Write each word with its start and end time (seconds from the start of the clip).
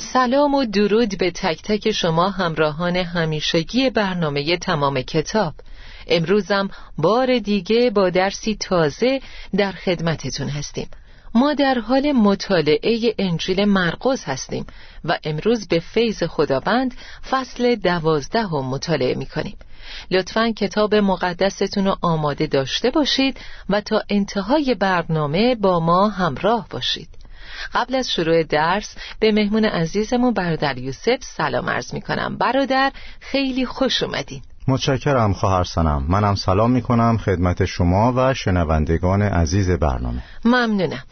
سلام 0.00 0.54
و 0.54 0.64
درود 0.64 1.18
به 1.18 1.30
تک 1.30 1.62
تک 1.62 1.90
شما 1.90 2.30
همراهان 2.30 2.96
همیشگی 2.96 3.90
برنامه 3.90 4.56
تمام 4.56 5.02
کتاب. 5.02 5.54
امروزم 6.06 6.70
بار 6.98 7.38
دیگه 7.38 7.90
با 7.90 8.10
درسی 8.10 8.56
تازه 8.60 9.20
در 9.56 9.72
خدمتتون 9.72 10.48
هستیم. 10.48 10.88
ما 11.34 11.54
در 11.54 11.78
حال 11.78 12.12
مطالعه 12.12 13.14
انجیل 13.18 13.64
مرقس 13.64 14.24
هستیم 14.24 14.66
و 15.04 15.18
امروز 15.24 15.68
به 15.68 15.78
فیض 15.78 16.22
خداوند 16.22 16.94
فصل 17.30 17.74
دوازده 17.74 18.42
هم 18.42 18.64
مطالعه 18.64 19.14
می 19.14 19.26
کنیم 19.26 19.56
لطفا 20.10 20.50
کتاب 20.50 20.94
مقدستون 20.94 21.86
رو 21.86 21.96
آماده 22.02 22.46
داشته 22.46 22.90
باشید 22.90 23.40
و 23.68 23.80
تا 23.80 24.02
انتهای 24.08 24.74
برنامه 24.74 25.54
با 25.54 25.80
ما 25.80 26.08
همراه 26.08 26.66
باشید. 26.70 27.17
قبل 27.74 27.94
از 27.94 28.10
شروع 28.10 28.42
درس 28.42 28.96
به 29.20 29.32
مهمون 29.32 29.64
عزیزمون 29.64 30.34
برادر 30.34 30.78
یوسف 30.78 31.18
سلام 31.20 31.70
عرض 31.70 31.94
می 31.94 32.00
کنم 32.00 32.36
برادر 32.38 32.92
خیلی 33.20 33.66
خوش 33.66 34.02
اومدین. 34.02 34.42
متشکرم 34.68 35.32
خواهر 35.32 35.64
سنم. 35.64 36.06
منم 36.08 36.34
سلام 36.34 36.70
می 36.70 36.82
کنم 36.82 37.18
خدمت 37.18 37.64
شما 37.64 38.12
و 38.16 38.34
شنوندگان 38.34 39.22
عزیز 39.22 39.70
برنامه. 39.70 40.22
ممنونم. 40.44 41.02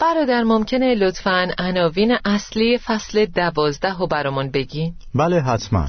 برادر 0.00 0.42
ممکنه 0.42 0.94
لطفا 0.94 1.48
عناوین 1.58 2.16
اصلی 2.24 2.78
فصل 2.78 3.26
دوازده 3.26 3.98
رو 3.98 4.06
برامون 4.06 4.50
بگین؟ 4.50 4.94
بله 5.14 5.42
حتما. 5.42 5.88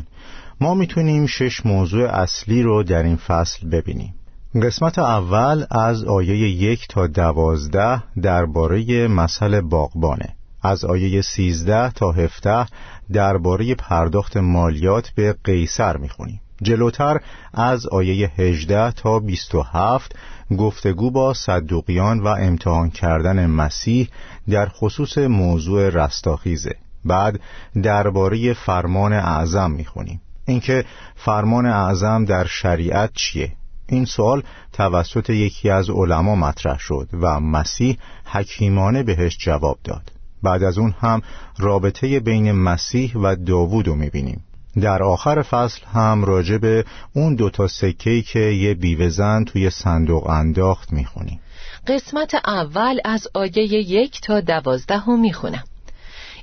ما 0.62 0.74
می‌تونیم 0.74 1.28
شش 1.28 1.66
موضوع 1.66 2.10
اصلی 2.10 2.62
رو 2.62 2.84
در 2.84 3.04
این 3.04 3.16
فصل 3.16 3.70
ببینیم. 3.70 4.16
قسمت 4.62 5.00
اول 5.00 5.66
از 5.72 6.04
آیه 6.04 6.38
یک 6.38 6.88
تا 6.88 7.08
دوازده 7.08 8.04
درباره 8.22 9.08
مسئله 9.08 9.62
باغبانه. 9.62 10.36
از 10.62 10.86
آیه 10.86 11.22
سیزده 11.22 11.92
تا 11.92 12.12
هفته 12.12 12.66
درباره 13.14 13.76
پرداخت 13.76 14.38
مالیات 14.38 15.10
به 15.10 15.36
قیصر 15.44 15.98
می‌خونیم. 15.98 16.42
جلوتر 16.62 17.20
از 17.54 17.88
آیه 17.88 18.32
18 18.38 18.92
تا 18.92 19.20
27 19.20 20.16
گفتگو 20.58 21.12
با 21.12 21.34
صدوقیان 21.34 22.20
و 22.20 22.28
امتحان 22.28 22.90
کردن 22.90 23.46
مسیح 23.46 24.10
در 24.50 24.66
خصوص 24.66 25.18
موضوع 25.18 25.90
رستاخیزه. 25.90 26.76
بعد 27.06 27.40
درباره 27.84 28.54
فرمان 28.54 29.14
اعظم 29.14 29.72
می‌خونیم. 29.72 30.22
اینکه 30.46 30.86
فرمان 31.16 31.66
اعظم 31.66 32.26
در 32.26 32.46
شریعت 32.46 33.12
چیه؟ 33.14 33.52
این 33.94 34.06
سوال 34.06 34.44
توسط 34.74 35.30
یکی 35.30 35.70
از 35.70 35.90
علما 35.90 36.36
مطرح 36.36 36.80
شد 36.80 37.10
و 37.22 37.40
مسیح 37.40 37.98
حکیمانه 38.26 39.04
بهش 39.04 39.38
جواب 39.38 39.78
داد. 39.84 40.12
بعد 40.44 40.64
از 40.64 40.78
اون 40.78 40.96
هم 41.00 41.22
رابطه 41.58 42.20
بین 42.20 42.52
مسیح 42.52 43.16
و 43.16 43.36
داوود 43.36 43.88
رو 43.88 43.96
می‌بینیم. 43.96 44.44
در 44.82 45.04
آخر 45.04 45.42
فصل 45.42 45.82
هم 45.94 46.26
راجع 46.26 46.58
به 46.58 46.86
اون 47.14 47.36
دوتا 47.36 47.68
سکهی 47.68 48.22
که 48.22 48.40
یه 48.40 48.74
بیوه 48.74 49.44
توی 49.44 49.70
صندوق 49.70 50.30
انداخت 50.30 50.94
می‌خونیم. 50.94 51.40
قسمت 51.88 52.36
اول 52.46 53.00
از 53.06 53.28
آیه 53.34 53.64
یک 53.92 54.22
تا 54.22 54.40
دوازده 54.42 55.06
رو 55.06 55.18
می‌خونم. 55.18 55.64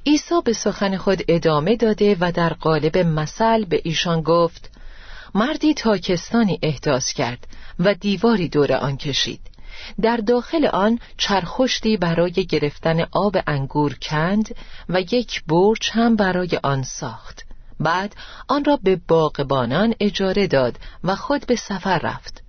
عیسی 0.07 0.35
به 0.45 0.53
سخن 0.53 0.97
خود 0.97 1.23
ادامه 1.29 1.77
داده 1.77 2.17
و 2.21 2.33
در 2.33 2.53
قالب 2.53 2.99
مثل 2.99 3.65
به 3.65 3.81
ایشان 3.85 4.23
گفت 4.23 4.71
مردی 5.35 5.75
تاکستانی 5.75 6.59
احداث 6.63 7.13
کرد 7.13 7.47
و 7.79 7.95
دیواری 7.95 8.49
دور 8.49 8.73
آن 8.73 8.97
کشید. 8.97 9.41
در 10.03 10.17
داخل 10.17 10.67
آن 10.67 10.99
چرخشتی 11.17 11.97
برای 11.97 12.33
گرفتن 12.33 13.01
آب 13.13 13.37
انگور 13.47 13.95
کند 14.03 14.55
و 14.89 15.01
یک 15.01 15.45
برج 15.45 15.91
هم 15.93 16.17
برای 16.17 16.61
آن 16.63 16.83
ساخت. 16.83 17.45
بعد 17.81 18.17
آن 18.49 18.65
را 18.65 18.79
به 18.83 19.01
باغبانان 19.09 19.95
اجاره 20.01 20.47
داد 20.47 20.79
و 21.05 21.17
خود 21.17 21.47
به 21.47 21.57
سفر 21.57 21.99
رفت. 21.99 22.43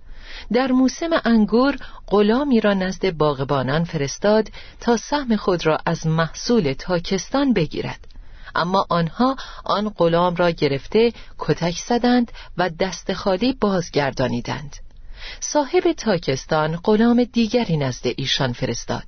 در 0.52 0.72
موسم 0.72 1.10
انگور 1.24 1.76
غلامی 2.06 2.60
را 2.60 2.74
نزد 2.74 3.10
باغبانان 3.16 3.84
فرستاد 3.84 4.48
تا 4.80 4.96
سهم 4.96 5.36
خود 5.36 5.66
را 5.66 5.78
از 5.86 6.06
محصول 6.06 6.72
تاکستان 6.72 7.52
بگیرد. 7.52 8.11
اما 8.54 8.86
آنها 8.88 9.36
آن 9.64 9.88
غلام 9.88 10.36
را 10.36 10.50
گرفته 10.50 11.12
کتک 11.38 11.78
زدند 11.78 12.32
و 12.56 12.70
دست 12.70 13.12
خالی 13.12 13.52
بازگردانیدند. 13.52 14.76
صاحب 15.40 15.92
تاکستان 15.92 16.76
غلام 16.76 17.24
دیگری 17.24 17.76
نزد 17.76 18.06
ایشان 18.16 18.52
فرستاد. 18.52 19.06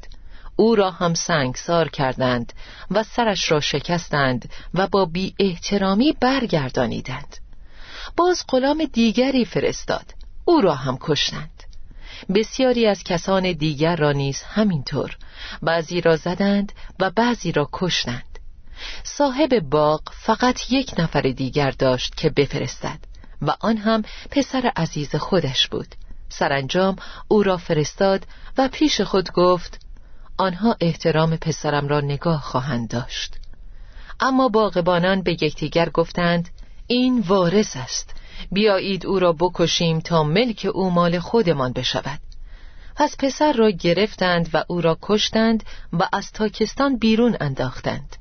او 0.57 0.75
را 0.75 0.91
هم 0.91 1.15
سنگسار 1.15 1.89
کردند 1.89 2.53
و 2.91 3.03
سرش 3.03 3.51
را 3.51 3.61
شکستند 3.61 4.51
و 4.75 4.87
با 4.87 5.05
بی 5.05 5.35
احترامی 5.39 6.17
برگردانیدند. 6.21 7.37
باز 8.17 8.45
غلام 8.49 8.85
دیگری 8.93 9.45
فرستاد. 9.45 10.15
او 10.45 10.61
را 10.61 10.75
هم 10.75 10.99
کشتند. 11.01 11.51
بسیاری 12.35 12.87
از 12.87 13.05
کسان 13.05 13.53
دیگر 13.53 13.97
را 13.97 14.13
نیز 14.13 14.43
همینطور 14.43 15.17
بعضی 15.63 16.01
را 16.01 16.17
زدند 16.17 16.73
و 17.01 17.11
بعضی 17.11 17.53
را 17.53 17.69
کشتند. 17.73 18.34
صاحب 19.05 19.61
باغ 19.61 20.01
فقط 20.13 20.73
یک 20.73 20.95
نفر 20.99 21.21
دیگر 21.21 21.71
داشت 21.71 22.15
که 22.15 22.31
بفرستد 22.31 22.99
و 23.43 23.55
آن 23.61 23.77
هم 23.77 24.03
پسر 24.31 24.73
عزیز 24.77 25.17
خودش 25.17 25.69
بود. 25.69 25.95
سرانجام 26.29 26.97
او 27.29 27.43
را 27.43 27.57
فرستاد 27.57 28.27
و 28.59 28.69
پیش 28.73 29.01
خود 29.01 29.33
گفت 29.33 29.81
آنها 30.37 30.77
احترام 30.81 31.37
پسرم 31.37 31.89
را 31.89 32.01
نگاه 32.01 32.41
خواهند 32.41 32.89
داشت. 32.89 33.35
اما 34.21 34.49
باغبانان 34.49 35.23
به 35.23 35.33
یکدیگر 35.33 35.89
گفتند 35.89 36.49
این 36.87 37.21
وارث 37.21 37.77
است. 37.77 38.15
بیایید 38.53 39.07
او 39.07 39.19
را 39.19 39.33
بکشیم 39.33 40.01
تا 40.01 40.25
ملک 40.25 40.69
او 40.75 40.91
مال 40.91 41.19
خودمان 41.19 41.73
بشود. 41.73 42.21
پس 42.97 43.17
پسر 43.19 43.53
را 43.53 43.71
گرفتند 43.71 44.51
و 44.53 44.65
او 44.69 44.81
را 44.81 44.99
کشتند 45.03 45.65
و 45.93 46.09
از 46.13 46.33
تاکستان 46.33 46.99
بیرون 46.99 47.37
انداختند. 47.41 48.17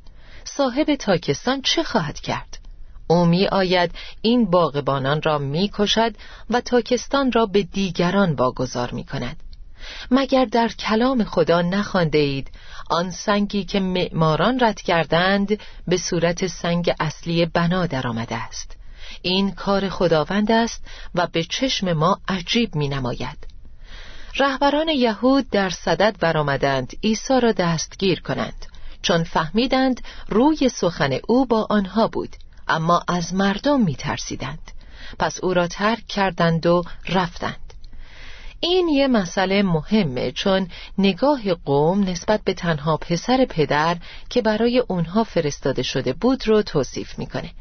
صاحب 0.57 0.95
تاکستان 0.95 1.61
چه 1.61 1.83
خواهد 1.83 2.19
کرد؟ 2.19 2.59
او 3.07 3.25
می 3.25 3.47
آید 3.47 3.91
این 4.21 4.45
باغبانان 4.45 5.21
را 5.21 5.37
می 5.37 5.69
کشد 5.73 6.15
و 6.49 6.61
تاکستان 6.61 7.31
را 7.31 7.45
به 7.45 7.63
دیگران 7.63 8.33
واگذار 8.33 8.91
می 8.91 9.03
کند 9.03 9.43
مگر 10.11 10.45
در 10.45 10.67
کلام 10.67 11.23
خدا 11.23 11.61
نخوانده 11.61 12.17
اید 12.17 12.51
آن 12.89 13.11
سنگی 13.11 13.63
که 13.63 13.79
معماران 13.79 14.59
رد 14.59 14.81
کردند 14.81 15.59
به 15.87 15.97
صورت 15.97 16.47
سنگ 16.47 16.93
اصلی 16.99 17.45
بنا 17.45 17.85
درآمده 17.85 18.35
است؟ 18.35 18.77
این 19.21 19.51
کار 19.51 19.89
خداوند 19.89 20.51
است 20.51 20.85
و 21.15 21.27
به 21.27 21.43
چشم 21.43 21.93
ما 21.93 22.19
عجیب 22.27 22.75
می 22.75 22.89
نماید 22.89 23.47
رهبران 24.35 24.89
یهود 24.89 25.49
در 25.49 25.69
صدد 25.69 26.15
برآمدند 26.19 26.93
عیسی 27.03 27.39
را 27.41 27.51
دستگیر 27.51 28.21
کنند. 28.21 28.72
چون 29.03 29.23
فهمیدند 29.23 30.01
روی 30.29 30.69
سخن 30.69 31.19
او 31.27 31.45
با 31.45 31.67
آنها 31.69 32.07
بود 32.07 32.35
اما 32.67 33.03
از 33.07 33.33
مردم 33.33 33.81
می 33.81 33.95
ترسیدند 33.95 34.71
پس 35.19 35.39
او 35.43 35.53
را 35.53 35.67
ترک 35.67 36.07
کردند 36.07 36.65
و 36.65 36.83
رفتند. 37.09 37.73
این 38.59 38.87
یه 38.87 39.07
مسئله 39.07 39.63
مهمه 39.63 40.31
چون 40.31 40.67
نگاه 40.97 41.53
قوم 41.53 42.03
نسبت 42.03 42.41
به 42.43 42.53
تنها 42.53 42.97
پسر 42.97 43.45
پدر 43.45 43.97
که 44.29 44.41
برای 44.41 44.79
اونها 44.79 45.23
فرستاده 45.23 45.83
شده 45.83 46.13
بود 46.13 46.47
رو 46.47 46.61
توصیف 46.61 47.19
می‌کنه. 47.19 47.51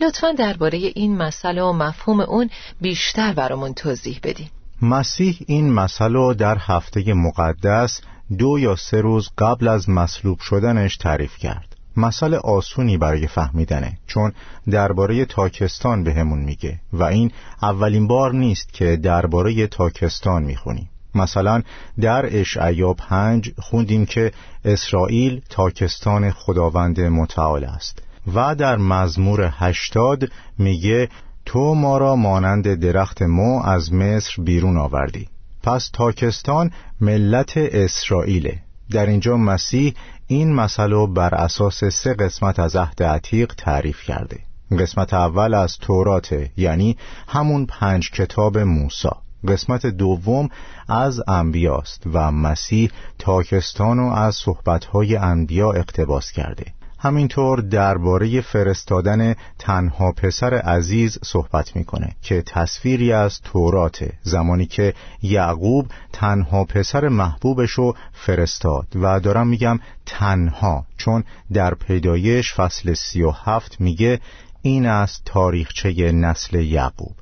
لطفا 0.00 0.32
درباره 0.32 0.78
این 0.78 1.16
مسئله 1.16 1.62
و 1.62 1.72
مفهوم 1.72 2.20
اون 2.20 2.50
بیشتر 2.80 3.32
برامون 3.32 3.74
توضیح 3.74 4.20
بدین. 4.22 4.50
مسیح 4.82 5.38
این 5.46 5.72
مسئله 5.72 6.34
در 6.34 6.58
هفته 6.60 7.14
مقدس 7.14 8.00
دو 8.38 8.58
یا 8.58 8.76
سه 8.76 9.00
روز 9.00 9.30
قبل 9.38 9.68
از 9.68 9.90
مصلوب 9.90 10.38
شدنش 10.40 10.96
تعریف 10.96 11.36
کرد. 11.36 11.76
مسئله 11.96 12.36
آسونی 12.36 12.98
برای 12.98 13.26
فهمیدنه 13.26 13.98
چون 14.06 14.32
درباره 14.70 15.24
تاکستان 15.24 16.04
بهمون 16.04 16.38
میگه 16.38 16.80
و 16.92 17.04
این 17.04 17.32
اولین 17.62 18.06
بار 18.06 18.34
نیست 18.34 18.72
که 18.72 18.96
درباره 18.96 19.66
تاکستان 19.66 20.42
می‌خونیم. 20.42 20.90
مثلا 21.14 21.62
در 22.00 22.40
اشعیا 22.40 22.92
پنج 22.92 23.52
خوندیم 23.58 24.06
که 24.06 24.32
اسرائیل 24.64 25.40
تاکستان 25.50 26.30
خداوند 26.30 27.00
متعال 27.00 27.64
است 27.64 28.02
و 28.34 28.54
در 28.54 28.76
مزمور 28.76 29.52
هشتاد 29.58 30.28
میگه 30.58 31.08
تو 31.48 31.74
ما 31.74 31.98
را 31.98 32.16
مانند 32.16 32.74
درخت 32.74 33.22
مو 33.22 33.62
از 33.64 33.92
مصر 33.92 34.42
بیرون 34.42 34.76
آوردی. 34.76 35.28
پس 35.62 35.90
تاکستان 35.92 36.70
ملت 37.00 37.52
اسرائیله. 37.56 38.58
در 38.90 39.06
اینجا 39.06 39.36
مسیح 39.36 39.94
این 40.26 40.54
مسئله 40.54 41.06
بر 41.06 41.34
اساس 41.34 41.84
سه 41.84 42.14
قسمت 42.14 42.58
از 42.58 42.76
عهد 42.76 43.02
عتیق 43.02 43.54
تعریف 43.56 44.02
کرده. 44.02 44.38
قسمت 44.78 45.14
اول 45.14 45.54
از 45.54 45.78
تورات 45.78 46.36
یعنی 46.56 46.96
همون 47.28 47.66
پنج 47.66 48.10
کتاب 48.10 48.58
موسی. 48.58 49.08
قسمت 49.48 49.86
دوم 49.86 50.48
از 50.88 51.20
انبیاست 51.28 52.02
و 52.12 52.32
مسیح 52.32 52.90
تاکستان 53.18 53.98
و 53.98 54.12
از 54.12 54.34
صحبتهای 54.34 55.16
انبیا 55.16 55.72
اقتباس 55.72 56.32
کرده. 56.32 56.77
همینطور 56.98 57.60
درباره 57.60 58.40
فرستادن 58.40 59.34
تنها 59.58 60.12
پسر 60.12 60.54
عزیز 60.54 61.18
صحبت 61.24 61.76
می‌کنه 61.76 62.16
که 62.22 62.42
تصویری 62.42 63.12
از 63.12 63.40
تورات 63.40 64.08
زمانی 64.22 64.66
که 64.66 64.94
یعقوب 65.22 65.86
تنها 66.12 66.64
پسر 66.64 67.08
محبوبش 67.08 67.70
رو 67.70 67.96
فرستاد 68.12 68.86
و 68.94 69.20
دارم 69.20 69.48
میگم 69.48 69.78
تنها 70.06 70.86
چون 70.96 71.24
در 71.52 71.74
پیدایش 71.74 72.54
فصل 72.54 72.94
سی 72.94 73.22
و 73.22 73.30
هفت 73.30 73.80
میگه 73.80 74.20
این 74.62 74.86
از 74.86 75.20
تاریخچه 75.24 76.12
نسل 76.12 76.60
یعقوب 76.60 77.16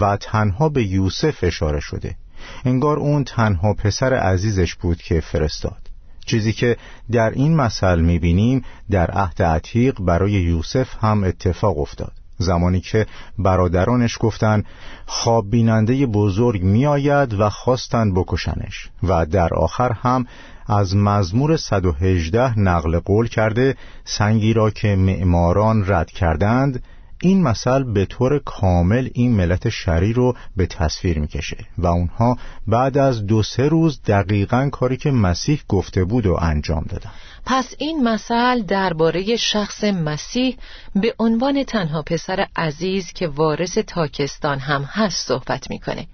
و 0.00 0.16
تنها 0.16 0.68
به 0.68 0.84
یوسف 0.84 1.44
اشاره 1.44 1.80
شده. 1.80 2.16
انگار 2.64 2.98
اون 2.98 3.24
تنها 3.24 3.74
پسر 3.74 4.14
عزیزش 4.14 4.74
بود 4.74 5.02
که 5.02 5.20
فرستاد. 5.20 5.83
چیزی 6.26 6.52
که 6.52 6.76
در 7.12 7.30
این 7.30 7.56
مثل 7.56 8.00
می‌بینیم 8.00 8.64
در 8.90 9.10
عهد 9.10 9.42
عتیق 9.42 10.00
برای 10.00 10.32
یوسف 10.32 10.88
هم 11.00 11.24
اتفاق 11.24 11.78
افتاد. 11.78 12.12
زمانی 12.38 12.80
که 12.80 13.06
برادرانش 13.38 14.18
گفتند 14.20 14.64
خواب 15.06 15.50
بیننده 15.50 16.06
بزرگ 16.06 16.62
میآید 16.62 17.34
و 17.34 17.50
خواستند 17.50 18.14
بکشنش 18.14 18.90
و 19.02 19.26
در 19.26 19.54
آخر 19.54 19.92
هم 19.92 20.26
از 20.66 20.96
مزمور 20.96 21.56
118 21.56 22.60
نقل 22.60 22.98
قول 22.98 23.28
کرده 23.28 23.76
سنگی 24.04 24.52
را 24.52 24.70
که 24.70 24.96
معماران 24.96 25.84
رد 25.86 26.10
کردند 26.10 26.82
این 27.24 27.42
مثل 27.42 27.82
به 27.82 28.06
طور 28.06 28.38
کامل 28.38 29.08
این 29.14 29.36
ملت 29.36 29.68
شری 29.68 30.12
رو 30.12 30.36
به 30.56 30.66
تصویر 30.66 31.18
می‌کشه 31.18 31.56
و 31.78 31.86
اونها 31.86 32.38
بعد 32.66 32.98
از 32.98 33.26
دو 33.26 33.42
سه 33.42 33.62
روز 33.68 34.02
دقیقا 34.02 34.68
کاری 34.72 34.96
که 34.96 35.10
مسیح 35.10 35.62
گفته 35.68 36.04
بود 36.04 36.26
و 36.26 36.38
انجام 36.40 36.84
دادن. 36.88 37.10
پس 37.46 37.74
این 37.78 38.08
مثل 38.08 38.62
درباره 38.62 39.36
شخص 39.36 39.84
مسیح 39.84 40.56
به 40.94 41.14
عنوان 41.18 41.64
تنها 41.64 42.02
پسر 42.02 42.46
عزیز 42.56 43.12
که 43.12 43.28
وارث 43.28 43.78
تاکستان 43.78 44.58
هم 44.58 44.82
هست 44.82 45.28
صحبت 45.28 45.70
می‌کنه. 45.70 46.06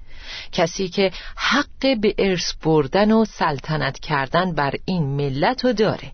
کسی 0.53 0.89
که 0.89 1.13
حق 1.37 2.01
به 2.01 2.15
ارث 2.19 2.53
بردن 2.63 3.13
و 3.13 3.25
سلطنت 3.25 3.99
کردن 3.99 4.53
بر 4.53 4.75
این 4.85 5.03
ملت 5.03 5.65
رو 5.65 5.73
داره. 5.73 6.13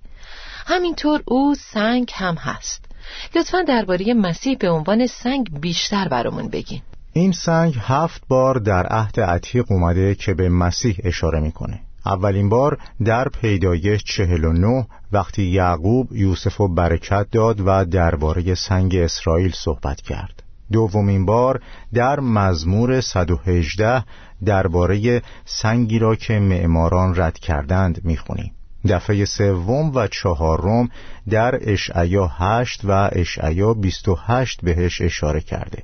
همینطور 0.67 1.23
او 1.27 1.55
سنگ 1.55 2.11
هم 2.15 2.35
هست. 2.35 2.86
لطفا 3.35 3.63
درباره 3.63 4.15
مسیح 4.15 4.57
به 4.59 4.71
عنوان 4.71 5.07
سنگ 5.07 5.61
بیشتر 5.61 6.09
برامون 6.09 6.49
بگین. 6.49 6.81
این 7.13 7.33
سنگ 7.33 7.75
هفت 7.81 8.23
بار 8.29 8.59
در 8.59 8.87
عهد 8.87 9.21
عتیق 9.21 9.73
اومده 9.73 10.15
که 10.15 10.35
به 10.35 10.49
مسیح 10.49 10.97
اشاره 11.05 11.41
می‌کنه. 11.41 11.81
اولین 12.07 12.49
بار 12.49 12.79
در 13.05 13.29
پیدایش 13.29 14.05
چهل 14.05 14.45
و 14.45 14.53
نه 14.53 14.87
وقتی 15.13 15.43
یعقوب 15.43 16.13
یوسف 16.13 16.61
و 16.61 16.69
برکت 16.69 17.27
داد 17.33 17.61
و 17.67 17.85
درباره 17.85 18.55
سنگ 18.55 18.97
اسرائیل 18.97 19.53
صحبت 19.55 20.01
کرد. 20.01 20.43
دومین 20.73 21.27
بار 21.27 21.61
در 21.95 22.21
مزمور 22.21 23.01
118 23.01 24.05
درباره 24.45 25.23
سنگی 25.45 25.99
را 25.99 26.17
که 26.17 26.39
معماران 26.39 27.17
رد 27.17 27.39
کردند 27.39 28.01
می‌خونیم. 28.05 28.56
دفعه 28.87 29.25
سوم 29.25 29.95
و 29.95 30.07
چهارم 30.07 30.89
در 31.31 31.59
اشعیا 31.61 32.27
هشت 32.27 32.81
و 32.85 33.11
اشعیا 33.13 33.75
بیست 33.75 34.09
و 34.09 34.19
هشت 34.27 34.61
بهش 34.63 35.01
اشاره 35.01 35.41
کرده. 35.41 35.83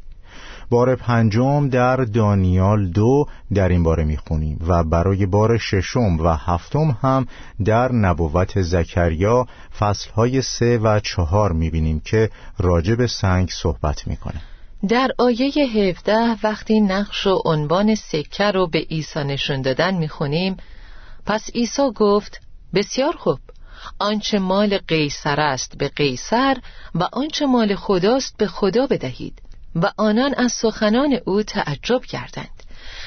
بار 0.71 0.97
پنجم 0.97 1.69
در 1.69 1.97
دانیال 1.97 2.87
دو 2.87 3.27
در 3.55 3.69
این 3.69 3.83
باره 3.83 4.05
می‌خونیم 4.05 4.59
و 4.67 4.85
برای 4.85 5.27
بار 5.27 5.59
ششم 5.59 6.17
و 6.21 6.29
هفتم 6.29 6.99
هم 7.03 7.27
در 7.65 7.93
نبوت 7.93 8.63
زکریا 8.63 9.47
فصلهای 9.79 10.43
سه 10.43 10.79
و 10.79 11.01
چهار 11.01 11.53
می‌بینیم 11.53 12.01
که 12.01 12.31
راجب 12.59 13.07
سنگ 13.07 13.49
صحبت 13.49 14.07
می‌کنه. 14.07 14.41
در 14.89 15.11
آیه 15.19 15.53
17 15.77 16.37
وقتی 16.43 16.81
نقش 16.81 17.27
و 17.27 17.43
عنوان 17.45 17.95
سکه 17.95 18.51
رو 18.51 18.67
به 18.67 18.79
عیسی 18.79 19.25
نشون 19.25 19.63
دادن 19.63 19.95
می‌خونیم 19.95 20.57
پس 21.27 21.51
عیسی 21.55 21.91
گفت 21.95 22.41
بسیار 22.75 23.17
خوب. 23.17 23.39
آنچه 23.99 24.39
مال 24.39 24.79
قیصر 24.79 25.41
است 25.41 25.79
به 25.79 25.89
قیصر 25.89 26.57
و 26.95 27.09
آنچه 27.13 27.47
مال 27.47 27.75
خداست 27.75 28.37
به 28.37 28.47
خدا 28.47 28.87
بدهید 28.87 29.43
و 29.75 29.93
آنان 29.97 30.35
از 30.35 30.53
سخنان 30.53 31.19
او 31.27 31.43
تعجب 31.43 32.05
کردند. 32.05 32.63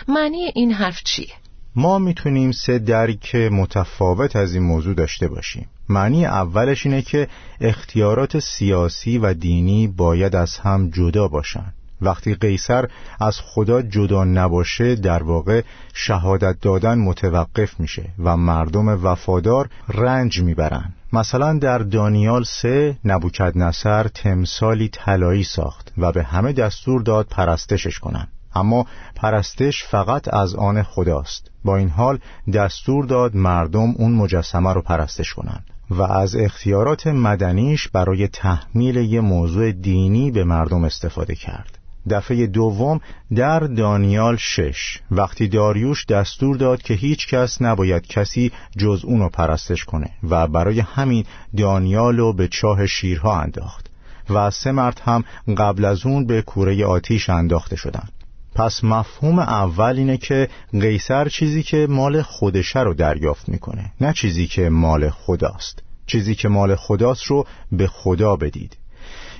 معنی 0.07 0.51
این 0.55 0.73
حرف 0.73 1.03
چیه؟ 1.03 1.33
ما 1.75 1.99
می‌تونیم 1.99 2.51
سه 2.51 2.79
درک 2.79 3.35
متفاوت 3.35 4.35
از 4.35 4.53
این 4.53 4.63
موضوع 4.63 4.93
داشته 4.93 5.27
باشیم. 5.27 5.69
معنی 5.89 6.25
اولش 6.25 6.85
اینه 6.85 7.01
که 7.01 7.27
اختیارات 7.61 8.39
سیاسی 8.39 9.17
و 9.17 9.33
دینی 9.33 9.87
باید 9.87 10.35
از 10.35 10.57
هم 10.57 10.89
جدا 10.89 11.27
باشند. 11.27 11.73
وقتی 12.01 12.35
قیصر 12.35 12.87
از 13.19 13.39
خدا 13.43 13.81
جدا 13.81 14.23
نباشه 14.23 14.95
در 14.95 15.23
واقع 15.23 15.61
شهادت 15.93 16.59
دادن 16.61 16.97
متوقف 16.97 17.79
میشه 17.79 18.09
و 18.19 18.37
مردم 18.37 19.05
وفادار 19.05 19.69
رنج 19.87 20.41
می‌برن. 20.41 20.93
مثلا 21.13 21.59
در 21.59 21.77
دانیال 21.77 22.43
سه 22.43 22.97
نبوکد 23.05 23.57
نصر 23.57 24.07
تمثالی 24.07 24.89
طلایی 24.89 25.43
ساخت 25.43 25.93
و 25.97 26.11
به 26.11 26.23
همه 26.23 26.53
دستور 26.53 27.01
داد 27.01 27.27
پرستشش 27.29 27.99
کنن. 27.99 28.27
اما 28.55 28.85
پرستش 29.15 29.83
فقط 29.83 30.33
از 30.33 30.55
آن 30.55 30.83
خداست. 30.83 31.51
با 31.65 31.77
این 31.77 31.89
حال 31.89 32.19
دستور 32.53 33.05
داد 33.05 33.35
مردم 33.35 33.93
اون 33.97 34.11
مجسمه 34.11 34.73
رو 34.73 34.81
پرستش 34.81 35.33
کنند 35.33 35.65
و 35.89 36.01
از 36.01 36.35
اختیارات 36.35 37.07
مدنیش 37.07 37.87
برای 37.87 38.27
تحمیل 38.27 38.95
یه 38.95 39.21
موضوع 39.21 39.71
دینی 39.71 40.31
به 40.31 40.43
مردم 40.43 40.83
استفاده 40.83 41.35
کرد. 41.35 41.74
دفعه 42.09 42.47
دوم 42.47 43.01
در 43.35 43.59
دانیال 43.59 44.35
شش. 44.35 44.99
وقتی 45.11 45.47
داریوش 45.47 46.05
دستور 46.05 46.57
داد 46.57 46.81
که 46.81 46.93
هیچ 46.93 47.27
کس 47.27 47.61
نباید 47.61 48.07
کسی 48.07 48.51
جز 48.77 49.01
اونو 49.05 49.29
پرستش 49.29 49.85
کنه 49.85 50.09
و 50.29 50.47
برای 50.47 50.79
همین 50.79 51.25
دانیال 51.57 52.17
رو 52.17 52.33
به 52.33 52.47
چاه 52.47 52.87
شیرها 52.87 53.41
انداخت 53.41 53.89
و 54.29 54.51
سه 54.51 54.71
مرد 54.71 55.01
هم 55.05 55.23
قبل 55.57 55.85
از 55.85 56.05
اون 56.05 56.25
به 56.25 56.41
کوره 56.41 56.85
آتیش 56.85 57.29
انداخته 57.29 57.75
شدند. 57.75 58.11
پس 58.55 58.83
مفهوم 58.83 59.39
اول 59.39 59.93
اینه 59.97 60.17
که 60.17 60.49
قیصر 60.71 61.29
چیزی 61.29 61.63
که 61.63 61.87
مال 61.89 62.21
خودشه 62.21 62.79
رو 62.79 62.93
دریافت 62.93 63.49
می‌کنه 63.49 63.91
نه 64.01 64.13
چیزی 64.13 64.47
که 64.47 64.69
مال 64.69 65.09
خداست. 65.09 65.83
چیزی 66.07 66.35
که 66.35 66.47
مال 66.47 66.75
خداست 66.75 67.23
رو 67.23 67.45
به 67.71 67.87
خدا 67.87 68.35
بدید. 68.35 68.77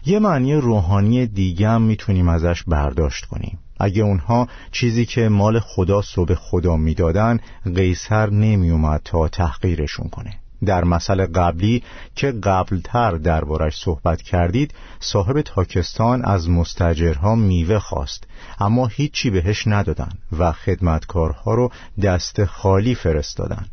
یه 0.05 0.19
معنی 0.19 0.55
روحانی 0.55 1.27
دیگه 1.27 1.69
هم 1.69 1.81
می‌تونیم 1.81 2.29
ازش 2.29 2.63
برداشت 2.63 3.25
کنیم. 3.25 3.59
اگه 3.79 4.03
اونها 4.03 4.47
چیزی 4.71 5.05
که 5.05 5.29
مال 5.29 5.59
خدا 5.59 6.01
رو 6.15 6.25
به 6.25 6.35
خدا 6.35 6.75
می‌دادن 6.75 7.39
قیصر 7.75 8.29
نمیومد 8.29 9.01
تا 9.05 9.27
تحقیرشون 9.27 10.09
کنه. 10.09 10.33
در 10.65 10.83
مسئله 10.83 11.25
قبلی 11.25 11.83
که 12.15 12.31
قبلتر 12.31 13.11
دربارش 13.11 13.77
صحبت 13.77 14.21
کردید 14.21 14.73
صاحب 14.99 15.41
تاکستان 15.41 16.25
از 16.25 16.49
مستجرها 16.49 17.35
میوه 17.35 17.79
خواست 17.79 18.27
اما 18.59 18.87
هیچی 18.87 19.29
بهش 19.29 19.67
ندادن 19.67 20.09
و 20.39 20.51
خدمتکارها 20.51 21.53
رو 21.53 21.71
دست 22.03 22.45
خالی 22.45 22.95
فرستادن. 22.95 23.65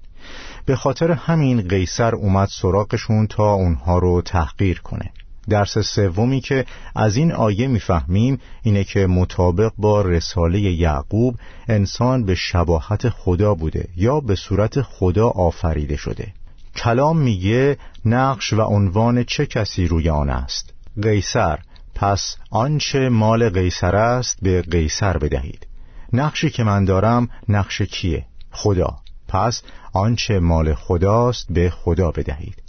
به 0.67 0.77
خاطر 0.77 1.11
همین 1.11 1.69
قیصر 1.69 2.15
اومد 2.15 2.49
سراغشون 2.49 3.27
تا 3.27 3.53
اونها 3.53 3.99
رو 3.99 4.23
تحقیر 4.23 4.81
کنه. 4.81 5.11
درس 5.49 5.79
سومی 5.79 6.41
که 6.41 6.65
از 6.95 7.17
این 7.17 7.33
آیه 7.33 7.67
می‌فهمیم 7.67 8.39
اینه 8.63 8.85
که 8.85 9.07
مطابق 9.07 9.73
با 9.79 10.03
رساله 10.03 10.61
یعقوب 10.61 11.35
انسان 11.69 12.25
به 12.25 12.35
شباهت 12.35 13.09
خدا 13.09 13.55
بوده 13.55 13.89
یا 13.97 14.21
به 14.21 14.35
صورت 14.35 14.83
خدا 14.83 15.29
آفریده 15.29 15.97
شده. 15.97 16.33
کلام 16.77 17.19
میگه 17.19 17.77
نقش 18.05 18.53
و 18.53 18.61
عنوان 18.61 19.25
چه 19.25 19.47
کسی 19.47 19.87
روی 19.87 20.09
آن 20.09 20.31
است؟ 20.31 20.75
قیصر. 21.03 21.59
پس 21.95 22.37
آنچه 22.51 23.09
مال 23.09 23.51
قیصر 23.51 23.97
است 23.97 24.39
به 24.43 24.63
قیصر 24.63 25.19
بدهید. 25.19 25.67
نقشی 26.13 26.51
که 26.51 26.65
من 26.65 26.85
دارم 26.85 27.29
نقش 27.49 27.83
کیه؟ 27.83 28.27
خدا. 28.51 28.97
پس 29.29 29.63
آنچه 29.93 30.41
مال 30.41 30.75
خداست 30.75 31.47
به 31.53 31.71
خدا 31.71 32.11
بدهید. 32.11 32.62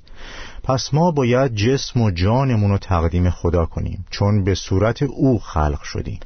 پس 0.63 0.93
ما 0.93 1.12
باید 1.12 1.55
جسم 1.55 2.01
و 2.01 2.12
جانمون 2.12 2.72
رو 2.72 2.77
تقدیم 2.77 3.29
خدا 3.29 3.65
کنیم 3.65 4.05
چون 4.10 4.43
به 4.43 4.55
صورت 4.55 5.03
او 5.03 5.39
خلق 5.39 5.82
شدیم. 5.84 6.20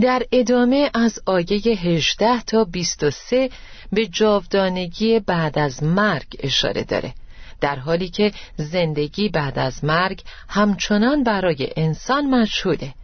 در 0.00 0.22
ادامه 0.32 0.90
از 0.94 1.18
آیه 1.26 1.58
18 1.58 2.42
تا 2.42 2.64
23 2.64 3.50
به 3.92 4.06
جاودانگی 4.06 5.20
بعد 5.20 5.58
از 5.58 5.82
مرگ 5.82 6.26
اشاره 6.38 6.84
داره. 6.84 7.14
در 7.60 7.76
حالی 7.76 8.08
که 8.08 8.32
زندگی 8.56 9.28
بعد 9.28 9.58
از 9.58 9.84
مرگ 9.84 10.22
همچنان 10.48 11.22
برای 11.24 11.68
انسان 11.76 12.26
مشهوده. 12.26 12.94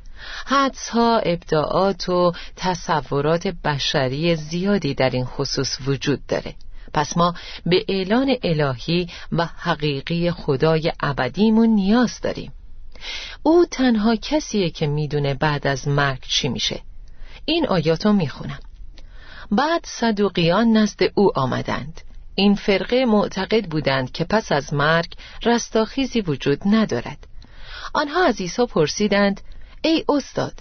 حدس 0.47 0.89
ها 0.89 1.19
ابداعات 1.19 2.09
و 2.09 2.33
تصورات 2.57 3.47
بشری 3.47 4.37
زیادی 4.37 4.95
در 4.95 5.11
این 5.11 5.25
خصوص 5.25 5.79
وجود 5.87 6.27
داره. 6.27 6.55
پس 6.95 7.17
ما 7.17 7.35
به 7.67 7.85
اعلان 7.89 8.37
الهی 8.43 9.09
و 9.33 9.49
حقیقی 9.57 10.31
خدای 10.31 10.93
ابدیمون 11.01 11.69
نیاز 11.69 12.21
داریم. 12.21 12.53
او 13.43 13.67
تنها 13.71 14.17
کسیه 14.17 14.71
که 14.71 14.87
می‌دونه 14.87 15.35
بعد 15.35 15.67
از 15.67 15.89
مرگ 15.89 16.21
چی 16.29 16.49
میشه. 16.49 16.81
این 17.45 17.67
آیاتو 17.67 18.13
می‌خونم. 18.13 18.61
بعد 19.51 19.81
صدوقیان 19.85 20.73
نزد 20.73 21.01
او 21.15 21.39
آمدند. 21.39 22.01
این 22.35 22.55
فرقه 22.55 23.05
معتقد 23.05 23.65
بودند 23.65 24.13
که 24.13 24.25
پس 24.25 24.53
از 24.53 24.75
مرگ 24.75 25.13
رستاخیزی 25.45 26.21
وجود 26.21 26.59
ندارد. 26.67 27.19
آنها 27.95 28.25
از 28.25 28.41
عیسی 28.41 28.67
پرسیدند 28.67 29.41
ای 29.83 30.05
استاد 30.09 30.53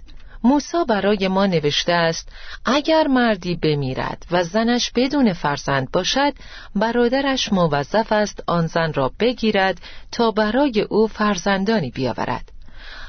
موسا 0.48 0.84
برای 0.84 1.28
ما 1.28 1.46
نوشته 1.46 1.94
است 1.94 2.30
اگر 2.66 3.08
مردی 3.08 3.56
بمیرد 3.56 4.26
و 4.32 4.44
زنش 4.44 4.92
بدون 4.96 5.34
فرزند 5.34 5.92
باشد 5.92 6.34
برادرش 6.76 7.54
موظف 7.54 8.12
است 8.12 8.44
آن 8.48 8.68
زن 8.68 8.94
را 8.94 9.12
بگیرد 9.20 9.82
تا 10.12 10.32
برای 10.32 10.82
او 10.82 11.08
فرزندانی 11.08 11.92
بیاورد. 11.92 12.52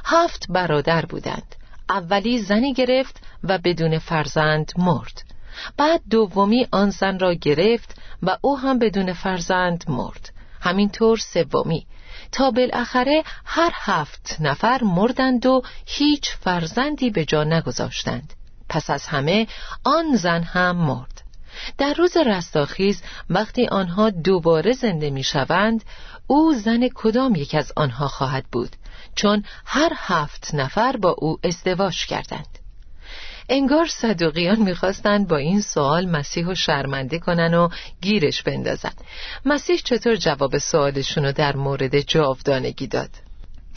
هفت 0.05 0.47
برادر 0.49 1.07
بودند. 1.07 1.55
اولی 1.91 2.39
زنی 2.39 2.75
گرفت 2.75 3.17
و 3.45 3.59
بدون 3.59 3.99
فرزند 3.99 4.73
مرد. 4.77 5.23
بعد 5.77 6.01
دومی 6.11 6.67
آن 6.73 6.91
زن 6.91 7.19
را 7.19 7.35
گرفت 7.35 7.95
و 8.23 8.37
او 8.41 8.59
هم 8.59 8.79
بدون 8.79 9.13
فرزند 9.13 9.85
مرد. 9.89 10.31
همینطور 10.61 11.19
سومی. 11.19 11.87
تا 12.33 12.51
بالاخره 12.51 13.23
هر 13.45 13.73
هفت 13.75 14.37
نفر 14.41 14.85
مردند 14.85 15.47
و 15.47 15.63
هیچ 15.87 16.31
فرزندی 16.41 17.11
به 17.11 17.25
جا 17.25 17.45
نگذاشتند. 17.45 18.33
پس 18.69 18.91
از 18.91 19.07
همه 19.07 19.47
آن 19.85 20.17
زن 20.17 20.43
هم 20.43 20.77
مرد. 20.77 21.23
در 21.79 21.95
روز 21.95 22.17
رستاخیز 22.17 23.03
وقتی 23.31 23.67
آنها 23.67 24.11
دوباره 24.11 24.73
زنده 24.73 25.11
می 25.11 25.23
شوند 25.23 25.85
او 26.27 26.53
زن 26.55 26.89
کدام 26.95 27.35
یک 27.35 27.55
از 27.55 27.73
آنها 27.77 28.09
خواهد 28.09 28.45
بود؟ 28.53 28.77
چون 29.15 29.45
هر 29.65 29.93
هفت 29.97 30.55
نفر 30.55 30.97
با 30.97 31.11
او 31.19 31.39
ازدواج 31.45 32.07
کردند. 32.07 32.58
انگار 33.49 33.87
صدوقیان 33.87 34.59
می‌خواستند 34.59 35.29
با 35.29 35.37
این 35.37 35.61
سوال 35.61 36.07
مسیح 36.07 36.47
رو 36.47 36.55
شرمنده 36.55 37.19
کنن 37.19 37.55
و 37.55 37.69
گیرش 38.01 38.43
بندازن. 38.43 38.93
مسیح 39.45 39.77
چطور 39.77 40.17
جواب 40.17 40.59
سوالشون 40.59 41.25
رو 41.25 41.33
در 41.33 41.57
مورد 41.57 42.01
جاودانگی 42.01 42.87
داد؟ 42.87 43.11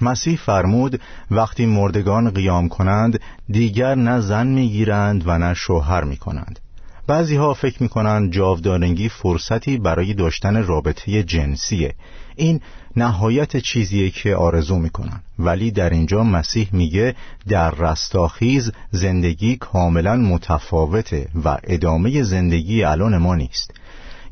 مسیح 0.01 0.38
فرمود 0.38 1.01
وقتی 1.32 1.66
مردگان 1.66 2.32
قیام 2.32 2.70
کنند 2.70 3.20
دیگر 3.50 3.96
نه 3.96 4.20
زن 4.20 4.48
می‌گیرند 4.48 5.24
و 5.28 5.38
نه 5.38 5.54
شوهر 5.54 6.04
می‌کنند. 6.04 6.60
بعضی 7.08 7.36
ها 7.36 7.54
فکر 7.54 7.84
می‌کنند 7.84 8.34
جاودانگی 8.34 9.10
فرصتی 9.10 9.78
برای 9.78 10.13
داشتن 10.13 10.63
رابطه 10.63 11.24
جنسیه. 11.24 11.94
این 12.42 12.62
نهایت 12.96 13.58
چیزیه 13.58 14.10
که 14.10 14.36
آرزو 14.36 14.76
می‌کنن. 14.76 15.24
ولی 15.40 15.72
در 15.72 15.90
اینجا 15.90 16.24
مسیح 16.24 16.70
میگه 16.72 17.16
در 17.48 17.72
رستاخیز 17.72 18.72
زندگی 18.92 19.56
کاملا 19.56 20.16
متفاوته 20.16 21.28
و 21.46 21.58
ادامه 21.64 22.24
زندگی 22.24 22.84
الان 22.84 23.18
ما 23.18 23.36
نیست. 23.36 23.72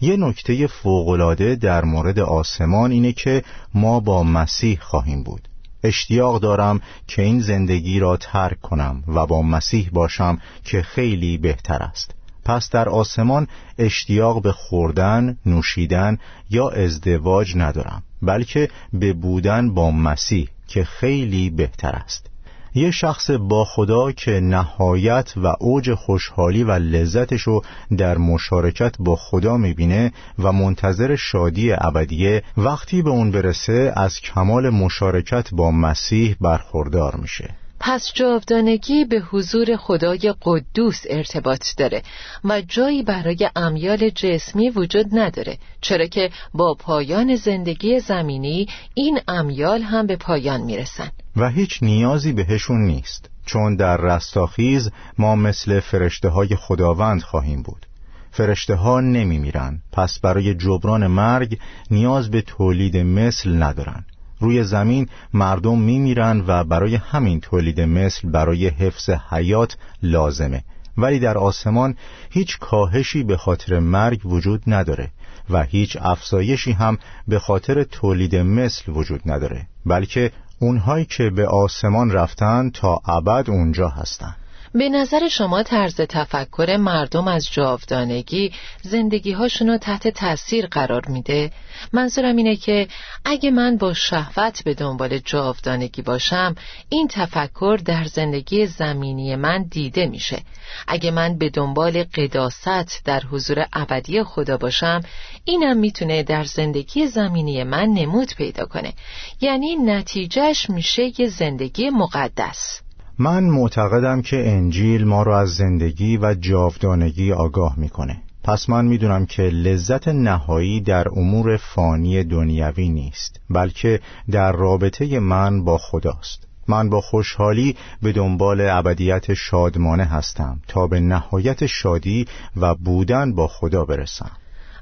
یه 0.01 0.17
نکته 0.17 0.67
فوقالعاده 0.67 1.55
در 1.55 1.85
مورد 1.85 2.19
آسمان 2.19 2.91
اینه 2.91 3.11
که 3.11 3.43
ما 3.73 3.99
با 3.99 4.23
مسیح 4.23 4.79
خواهیم 4.81 5.23
بود. 5.23 5.47
اشتیاق 5.83 6.41
دارم 6.41 6.81
که 7.07 7.21
این 7.21 7.41
زندگی 7.41 7.99
را 7.99 8.17
ترک 8.17 8.61
کنم 8.61 9.03
و 9.07 9.25
با 9.25 9.41
مسیح 9.41 9.89
باشم 9.93 10.37
که 10.63 10.81
خیلی 10.81 11.37
بهتر 11.37 11.83
است. 11.83 12.18
پس 12.49 12.69
در 12.69 12.89
آسمان 12.89 13.47
اشتیاق 13.77 14.41
به 14.41 14.51
خوردن، 14.51 15.37
نوشیدن 15.45 16.17
یا 16.49 16.69
ازدواج 16.69 17.57
ندارم 17.57 18.03
بلکه 18.21 18.69
به 18.93 19.13
بودن 19.13 19.73
با 19.73 19.91
مسیح 19.91 20.49
که 20.67 20.83
خیلی 20.83 21.49
بهتر 21.49 21.91
است. 21.91 22.29
یه 22.75 22.91
شخص 22.91 23.31
با 23.31 23.65
خدا 23.65 24.11
که 24.11 24.31
نهایت 24.31 25.33
و 25.37 25.55
اوج 25.59 25.93
خوشحالی 25.93 26.63
و 26.63 26.71
لذتشو 26.71 27.61
در 27.97 28.17
مشارکت 28.17 28.95
با 28.99 29.15
خدا 29.15 29.57
می‌بینه 29.57 30.11
و 30.39 30.51
منتظر 30.51 31.15
شادی 31.15 31.71
ابدیه 31.71 32.43
وقتی 32.57 33.01
به 33.01 33.09
اون 33.09 33.31
برسه 33.31 33.93
از 33.95 34.19
کمال 34.19 34.69
مشارکت 34.69 35.49
با 35.51 35.71
مسیح 35.71 36.35
برخوردار 36.41 37.15
میشه. 37.15 37.55
پس 37.79 38.11
جاودانگی 38.13 39.05
به 39.05 39.19
حضور 39.19 39.75
خدای 39.75 40.33
قدوس 40.41 41.03
ارتباط 41.09 41.65
داره 41.77 42.01
و 42.43 42.61
جایی 42.61 43.03
برای 43.03 43.49
امیال 43.55 44.09
جسمی 44.09 44.69
وجود 44.69 45.05
نداره 45.11 45.57
چرا 45.81 46.05
که 46.05 46.29
با 46.53 46.75
پایان 46.79 47.35
زندگی 47.35 47.99
زمینی 47.99 48.67
این 48.93 49.19
امیال 49.27 49.81
هم 49.81 50.07
به 50.07 50.15
پایان 50.15 50.61
می‌رسن. 50.61 51.11
و 51.35 51.49
هیچ 51.49 51.83
نیازی 51.83 52.33
بهشون 52.33 52.81
نیست 52.81 53.29
چون 53.45 53.75
در 53.75 53.97
رستاخیز 53.97 54.91
ما 55.17 55.35
مثل 55.35 55.79
فرشته 55.79 56.29
های 56.29 56.55
خداوند 56.55 57.21
خواهیم 57.21 57.61
بود. 57.61 57.85
فرشته 58.31 58.75
ها 58.75 59.01
نمی 59.01 59.39
میرن 59.39 59.79
پس 59.91 60.19
برای 60.19 60.53
جبران 60.55 61.07
مرگ 61.07 61.59
نیاز 61.91 62.31
به 62.31 62.41
تولید 62.41 62.97
مثل 62.97 63.63
ندارن. 63.63 64.05
روی 64.39 64.63
زمین 64.63 65.09
مردم 65.33 65.79
میمیرن 65.79 66.43
و 66.47 66.63
برای 66.63 66.95
همین 66.95 67.39
تولید 67.39 67.81
مثل 67.81 68.29
برای 68.29 68.67
حفظ 68.67 69.09
حیات 69.09 69.77
لازمه 70.03 70.63
ولی 70.97 71.19
در 71.19 71.37
آسمان 71.37 71.95
هیچ 72.29 72.57
کاهشی 72.59 73.23
به 73.23 73.37
خاطر 73.37 73.79
مرگ 73.79 74.25
وجود 74.25 74.63
نداره 74.67 75.09
و 75.49 75.63
هیچ 75.63 75.97
افزایشی 76.01 76.71
هم 76.71 76.97
به 77.27 77.39
خاطر 77.39 77.83
تولید 77.83 78.35
مثل 78.35 78.91
وجود 78.91 79.21
نداره 79.25 79.67
بلکه 79.85 80.31
اونهایی 80.59 81.05
که 81.05 81.29
به 81.29 81.47
آسمان 81.47 82.11
رفتن 82.11 82.69
تا 82.69 82.99
ابد 83.05 83.49
اونجا 83.49 83.89
هستند. 83.89 84.35
به 84.73 84.89
نظر 84.89 85.27
شما 85.27 85.63
طرز 85.63 85.95
تفکر 85.95 86.77
مردم 86.77 87.27
از 87.27 87.49
جاودانگی 87.51 88.51
زندگی 88.81 89.31
هاشونو 89.31 89.77
تحت 89.77 90.07
تاثیر 90.07 90.67
قرار 90.67 91.05
میده؟ 91.07 91.51
منظورم 91.93 92.35
اینه 92.35 92.55
که 92.55 92.87
اگه 93.25 93.51
من 93.51 93.77
با 93.77 93.93
شهوت 93.93 94.63
به 94.63 94.73
دنبال 94.73 95.17
جاودانگی 95.17 96.01
باشم 96.01 96.55
این 96.89 97.07
تفکر 97.07 97.79
در 97.85 98.03
زندگی 98.03 98.65
زمینی 98.65 99.35
من 99.35 99.63
دیده 99.63 100.05
میشه. 100.05 100.41
اگه 100.87 101.11
من 101.11 101.37
به 101.37 101.49
دنبال 101.49 102.03
قداست 102.03 103.05
در 103.05 103.19
حضور 103.31 103.65
ابدی 103.73 104.23
خدا 104.23 104.57
باشم 104.57 105.01
اینم 105.45 105.77
می‌تونه 105.77 106.23
در 106.23 106.43
زندگی 106.43 107.07
زمینی 107.07 107.63
من 107.63 107.85
نمود 107.85 108.35
پیدا 108.35 108.65
کنه. 108.65 108.93
یعنی 109.41 109.75
نتیجهش 109.75 110.69
میشه 110.69 111.21
یه 111.21 111.27
زندگی 111.27 111.89
مقدس. 111.89 112.81
من 113.21 113.43
معتقدم 113.43 114.21
که 114.21 114.49
انجیل 114.49 115.03
ما 115.03 115.23
را 115.23 115.39
از 115.39 115.49
زندگی 115.49 116.17
و 116.17 116.33
جاودانگی 116.33 117.31
آگاه 117.31 117.79
می‌کنه. 117.79 118.21
پس 118.43 118.69
من 118.69 118.85
می‌دونم 118.85 119.25
که 119.25 119.43
لذت 119.43 120.07
نهایی 120.07 120.81
در 120.81 121.07
امور 121.09 121.57
فانی 121.57 122.23
دنیوی 122.23 122.89
نیست 122.89 123.39
بلکه 123.49 123.99
در 124.31 124.51
رابطه 124.51 125.19
من 125.19 125.63
با 125.63 125.77
خداست. 125.77 126.47
من 126.67 126.89
با 126.89 127.01
خوشحالی 127.01 127.75
به 128.01 128.11
دنبال 128.11 128.61
ابدیت 128.61 129.33
شادمانه 129.33 130.05
هستم 130.05 130.61
تا 130.67 130.87
به 130.87 130.99
نهایت 130.99 131.65
شادی 131.65 132.27
و 132.57 132.75
بودن 132.75 133.35
با 133.35 133.47
خدا 133.47 133.85
برسم. 133.85 134.31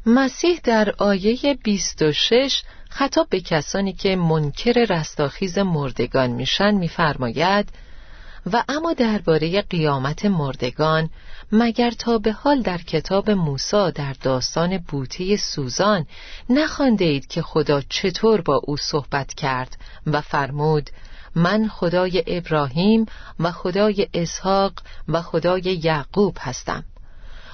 مسیح 0.05 0.59
در 0.63 0.93
آیه 0.97 1.57
26 1.63 2.63
خطاب 2.89 3.27
به 3.29 3.39
کسانی 3.39 3.93
که 3.93 4.15
منکر 4.15 4.85
رستاخیز 4.89 5.57
مردگان 5.57 6.31
میشن 6.31 6.71
میفرماید 6.71 7.69
و 8.53 8.63
اما 8.69 8.93
درباره 8.93 9.61
قیامت 9.61 10.25
مردگان 10.25 11.09
مگر 11.51 11.91
تا 11.91 12.17
به 12.17 12.31
حال 12.31 12.61
در 12.61 12.77
کتاب 12.77 13.31
موسی 13.31 13.91
در 13.95 14.13
داستان 14.21 14.77
بوته 14.77 15.37
سوزان 15.37 16.05
نخوانده 16.49 17.05
اید 17.05 17.27
که 17.27 17.41
خدا 17.41 17.81
چطور 17.81 18.41
با 18.41 18.61
او 18.63 18.77
صحبت 18.77 19.33
کرد 19.33 19.77
و 20.07 20.21
فرمود 20.21 20.89
من 21.35 21.67
خدای 21.67 22.23
ابراهیم 22.27 23.05
و 23.39 23.51
خدای 23.51 24.07
اسحاق 24.13 24.73
و 25.07 25.21
خدای 25.21 25.81
یعقوب 25.83 26.37
هستم. 26.39 26.83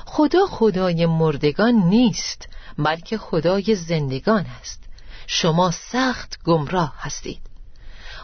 خدا 0.05 0.45
خدای 0.45 1.05
مردگان 1.05 1.73
نیست 1.73 2.49
بلکه 2.77 3.17
خدای 3.17 3.75
زندگان 3.75 4.45
است 4.61 4.83
شما 5.27 5.71
سخت 5.71 6.39
گمراه 6.45 6.93
هستید. 6.97 7.52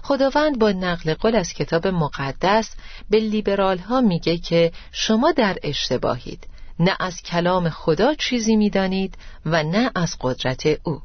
خداوند 0.03 0.60
با 0.60 0.72
نقل 0.72 1.13
قول 1.13 1.36
از 1.36 1.53
کتاب 1.53 1.88
مقدس 1.88 2.75
به 3.10 3.20
لیبرال 3.20 3.77
ها 3.77 4.01
میگه 4.01 4.38
که 4.38 4.72
شما 4.91 5.32
در 5.32 5.58
اشتباهید. 5.63 6.48
نه 6.79 6.96
از 7.00 7.22
کلام 7.22 7.70
خدا 7.70 8.13
چیزی 8.13 8.56
می‌دانید 8.56 9.18
و 9.46 9.63
نه 9.63 9.91
از 9.96 10.18
قدرت 10.22 10.65
او. 10.84 11.01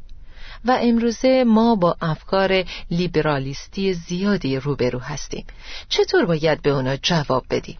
و 0.65 0.79
امروزه 0.83 1.45
ما 1.47 1.75
با 1.75 1.97
افکار 2.01 2.65
لیبرالیستی 2.91 3.93
زیادی 3.93 4.57
روبرو 4.57 4.99
هستیم. 4.99 5.45
چطور 5.89 6.25
باید 6.27 6.63
به 6.63 6.71
اونا 6.71 6.97
جواب 6.97 7.45
بدیم؟ 7.51 7.77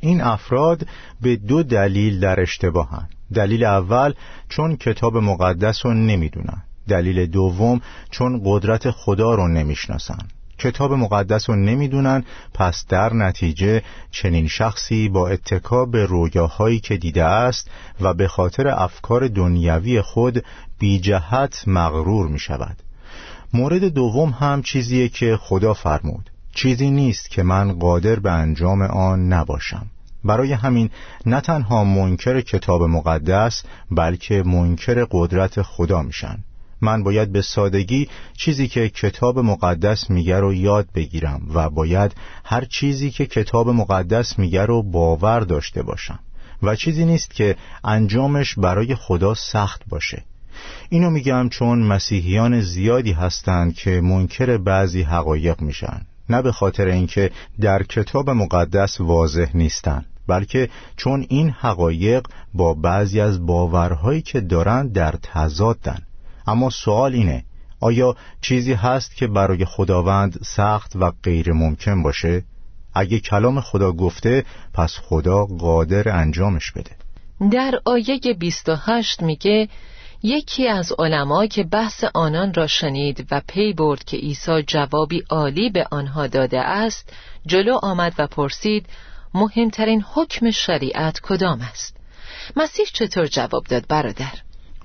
این 0.00 0.20
افراد 0.20 0.86
به 1.20 1.36
دو 1.36 1.62
دلیل 1.62 2.20
در 2.20 2.40
اشتباهن. 2.40 3.08
دلیل 3.34 3.64
اول 3.64 4.14
چون 4.48 4.76
کتاب 4.76 5.16
مقدس 5.16 5.86
رو 5.86 5.94
نمی‌دونن. 5.94 6.62
دلیل 6.88 7.26
دوم 7.26 7.80
چون 8.10 8.40
قدرت 8.44 8.90
خدا 8.90 9.34
رو 9.34 9.48
نمی‌شناسن. 9.48 10.28
کتاب 10.60 10.92
مقدس 10.92 11.50
رو 11.50 11.56
نمی‌دونن 11.56 12.24
پس 12.54 12.86
در 12.88 13.14
نتیجه 13.14 13.82
چنین 14.10 14.48
شخصی 14.48 15.08
با 15.08 15.28
اتکا 15.28 15.84
به 15.84 16.06
رویاهایی 16.06 16.80
که 16.80 16.96
دیده 16.96 17.24
است 17.24 17.70
و 18.00 18.14
به 18.14 18.28
خاطر 18.28 18.68
افکار 18.68 19.28
دنیوی 19.28 20.02
خود 20.02 20.44
بی 20.78 21.00
جهت 21.00 21.64
مغرور 21.66 22.28
می 22.28 22.38
شود 22.38 22.76
مورد 23.54 23.84
دوم 23.84 24.30
هم 24.30 24.62
چیزیه 24.62 25.08
که 25.08 25.36
خدا 25.36 25.74
فرمود. 25.74 26.30
چیزی 26.54 26.90
نیست 26.90 27.30
که 27.30 27.42
من 27.42 27.72
قادر 27.72 28.18
به 28.18 28.32
انجام 28.32 28.82
آن 28.82 29.32
نباشم. 29.32 29.86
برای 30.24 30.52
همین 30.52 30.90
نه 31.26 31.40
تنها 31.40 31.84
منکر 31.84 32.40
کتاب 32.40 32.82
مقدس 32.82 33.62
بلکه 33.90 34.42
منکر 34.42 35.06
قدرت 35.10 35.62
خدا 35.62 36.02
میشن. 36.02 36.38
من 36.80 37.02
باید 37.02 37.32
به 37.32 37.42
سادگی 37.42 38.08
چیزی 38.36 38.68
که 38.68 38.88
کتاب 38.88 39.38
مقدس 39.38 40.10
میگه 40.10 40.40
رو 40.40 40.54
یاد 40.54 40.88
بگیرم 40.94 41.40
و 41.54 41.70
باید 41.70 42.14
هر 42.44 42.64
چیزی 42.64 43.10
که 43.10 43.26
کتاب 43.26 43.68
مقدس 43.68 44.38
میگه 44.38 44.66
رو 44.66 44.82
باور 44.82 45.40
داشته 45.40 45.82
باشم. 45.82 46.18
و 46.62 46.76
چیزی 46.76 47.04
نیست 47.04 47.30
که 47.30 47.56
انجامش 47.84 48.54
برای 48.54 48.94
خدا 48.94 49.34
سخت 49.34 49.82
باشه. 49.88 50.24
اینو 50.88 51.10
میگم 51.10 51.48
چون 51.48 51.78
مسیحیان 51.78 52.60
زیادی 52.60 53.12
هستند 53.12 53.74
که 53.74 54.00
منکر 54.00 54.56
بعضی 54.56 55.02
حقایق 55.02 55.60
میشن. 55.60 56.06
نه 56.28 56.42
به 56.42 56.52
خاطر 56.52 56.86
اینکه 56.86 57.30
در 57.60 57.82
کتاب 57.82 58.30
مقدس 58.30 59.00
واضح 59.00 59.50
نیستن 59.54 60.04
بلکه 60.26 60.68
چون 60.96 61.26
این 61.28 61.50
حقایق 61.50 62.26
با 62.54 62.74
بعضی 62.74 63.20
از 63.20 63.46
باورهایی 63.46 64.22
که 64.22 64.40
دارن 64.40 64.88
در 64.88 65.14
تضادن. 65.22 65.98
اما 66.46 66.70
سوال 66.70 67.14
اینه 67.14 67.44
آیا 67.80 68.16
چیزی 68.40 68.72
هست 68.72 69.16
که 69.16 69.26
برای 69.26 69.64
خداوند 69.64 70.38
سخت 70.42 70.96
و 70.96 71.12
غیر 71.22 71.52
ممکن 71.52 72.02
باشه؟ 72.02 72.44
اگه 72.94 73.20
کلام 73.20 73.60
خدا 73.60 73.92
گفته 73.92 74.44
پس 74.74 74.98
خدا 75.02 75.44
قادر 75.44 76.08
انجامش 76.08 76.72
بده. 76.72 76.90
در 77.52 77.80
آیه 77.84 78.18
28 78.38 79.22
میگه 79.22 79.68
یکی 80.22 80.68
از 80.68 80.92
علما 80.98 81.46
که 81.46 81.64
بحث 81.64 82.04
آنان 82.14 82.54
را 82.54 82.66
شنید 82.66 83.26
و 83.30 83.40
پی 83.48 83.72
برد 83.72 84.04
که 84.04 84.16
عیسی 84.16 84.62
جوابی 84.62 85.22
عالی 85.30 85.70
به 85.70 85.86
آنها 85.90 86.26
داده 86.26 86.60
است 86.60 87.12
جلو 87.46 87.78
آمد 87.82 88.14
و 88.18 88.26
پرسید 88.26 88.86
مهمترین 89.34 90.04
حکم 90.14 90.50
شریعت 90.50 91.20
کدام 91.20 91.60
است؟ 91.60 91.96
مسیح 92.56 92.86
چطور 92.92 93.26
جواب 93.26 93.64
داد 93.64 93.84
برادر؟ 93.88 94.32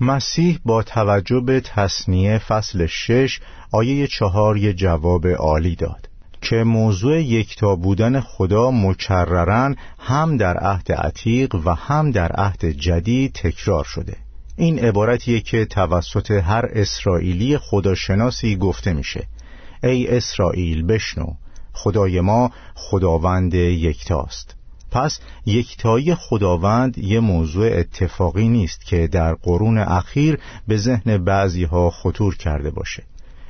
مسیح 0.02 0.60
با 0.66 0.84
توجه 0.84 1.40
به 1.40 1.60
تصنیه 1.60 2.38
فصل 2.38 2.86
شش 2.86 3.40
آیه 3.72 4.08
چهار 4.08 4.58
یه 4.58 4.74
جواب 4.74 5.28
عالی 5.28 5.76
داد 5.76 6.10
که 6.42 6.56
موضوع 6.56 7.22
یکتا 7.22 7.76
بودن 7.76 8.20
خدا 8.20 8.72
مکررن 8.72 9.76
هم 10.00 10.38
در 10.38 10.58
عهد 10.58 10.92
عتیق 10.92 11.56
و 11.56 11.76
هم 11.76 12.12
در 12.12 12.32
عهد 12.32 12.66
جدید 12.66 13.34
تکرار 13.34 13.84
شده. 13.84 14.18
این 14.58 14.80
عبارتیه 14.80 15.40
که 15.40 15.66
توسط 15.66 16.32
هر 16.32 16.66
اسرائیلی 16.74 17.58
خداشناسی 17.58 18.56
گفته 18.56 18.94
میشه. 18.94 19.28
ای 19.84 20.08
اسرائیل 20.08 20.86
بشنو 20.86 21.28
خدای 21.74 22.22
ما 22.22 22.52
خداوند 22.76 23.54
یکتاست. 23.54 24.56
پس 24.96 25.20
یکتایی 25.46 26.16
خداوند 26.16 26.98
یه 26.98 27.20
موضوع 27.20 27.68
اتفاقی 27.74 28.48
نیست 28.48 28.86
که 28.86 29.08
در 29.08 29.34
قرون 29.34 29.78
اخیر 29.78 30.40
به 30.68 30.78
ذهن 30.78 31.18
بعضی 31.18 31.64
ها 31.64 31.90
خطور 31.90 32.36
کرده 32.36 32.72
باشه. 32.72 33.04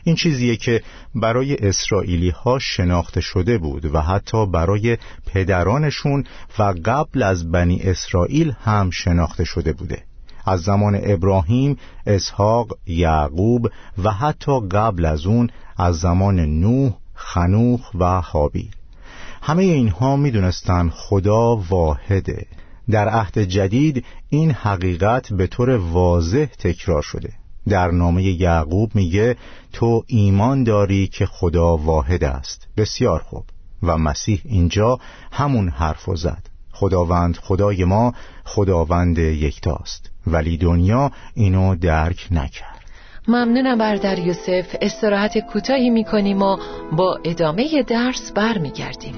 این 0.03 0.15
چیزیه 0.15 0.55
که 0.55 0.81
برای 1.15 1.55
اسرائیلی 1.55 2.29
ها 2.29 2.59
شناخته 2.59 3.21
شده 3.21 3.57
بود 3.57 3.95
و 3.95 4.01
حتی 4.01 4.45
برای 4.45 4.97
پدرانشون 5.25 6.23
و 6.59 6.73
قبل 6.85 7.23
از 7.23 7.51
بنی 7.51 7.81
اسرائیل 7.81 8.53
هم 8.63 8.89
شناخته 8.89 9.43
شده 9.43 9.73
بوده. 9.73 10.03
از 10.45 10.61
زمان 10.61 10.99
ابراهیم، 11.03 11.77
اسحاق، 12.07 12.77
یعقوب 12.87 13.69
و 14.03 14.11
حتی 14.11 14.59
قبل 14.71 15.05
از 15.05 15.25
اون 15.25 15.49
از 15.77 15.95
زمان 15.95 16.39
نوح، 16.39 16.93
خنوخ 17.13 17.91
و 17.95 18.21
حابیل. 18.21 18.71
همه 19.47 19.63
اینها 19.63 20.15
می‌دونستن 20.15 20.89
خدا 20.89 21.55
واحده. 21.55 22.45
در 22.89 23.09
عهد 23.09 23.39
جدید 23.39 24.05
این 24.29 24.51
حقیقت 24.51 25.33
به 25.33 25.47
طور 25.47 25.69
واضح 25.69 26.45
تکرار 26.45 27.01
شده. 27.01 27.33
در 27.67 27.91
نامه 27.91 28.23
یعقوب 28.23 28.95
میگه 28.95 29.35
تو 29.73 30.03
ایمان 30.07 30.63
داری 30.63 31.07
که 31.07 31.25
خدا 31.25 31.77
واحد 31.77 32.23
است. 32.23 32.67
بسیار 32.77 33.19
خوب. 33.19 33.45
و 33.83 33.97
مسیح 33.97 34.41
اینجا 34.45 34.99
همون 35.31 35.69
حرف 35.69 36.09
زد. 36.15 36.49
خداوند 36.71 37.37
خدای 37.37 37.83
ما 37.83 38.13
خداوند 38.43 39.17
یکتاست. 39.17 40.11
ولی 40.27 40.57
دنیا 40.57 41.11
اینو 41.33 41.75
درک 41.75 42.27
نکرد. 42.31 42.74
ممنونم 43.27 43.77
بردر 43.77 44.19
یوسف. 44.19 44.75
استراحت 44.81 45.37
کوتاهی 45.37 45.89
می‌کنیم 45.89 46.41
و 46.41 46.57
با 46.91 47.19
ادامه 47.23 47.83
درس 47.83 48.31
برمیگردیم. 48.31 49.15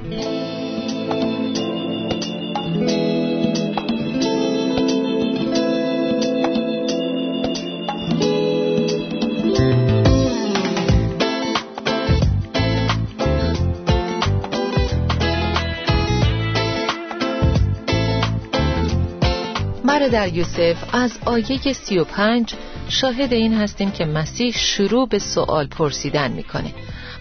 در 20.11 20.33
یوسف 20.33 20.95
از 20.95 21.11
آیه 21.25 21.73
سی 21.73 21.97
و 21.97 22.03
پنج 22.03 22.53
شاهد 22.89 23.33
این 23.33 23.53
هستیم 23.53 23.91
که 23.91 24.05
مسیح 24.05 24.51
شروع 24.51 25.07
به 25.07 25.19
سوال 25.19 25.67
پرسیدن 25.67 26.31
می‌کنه. 26.31 26.73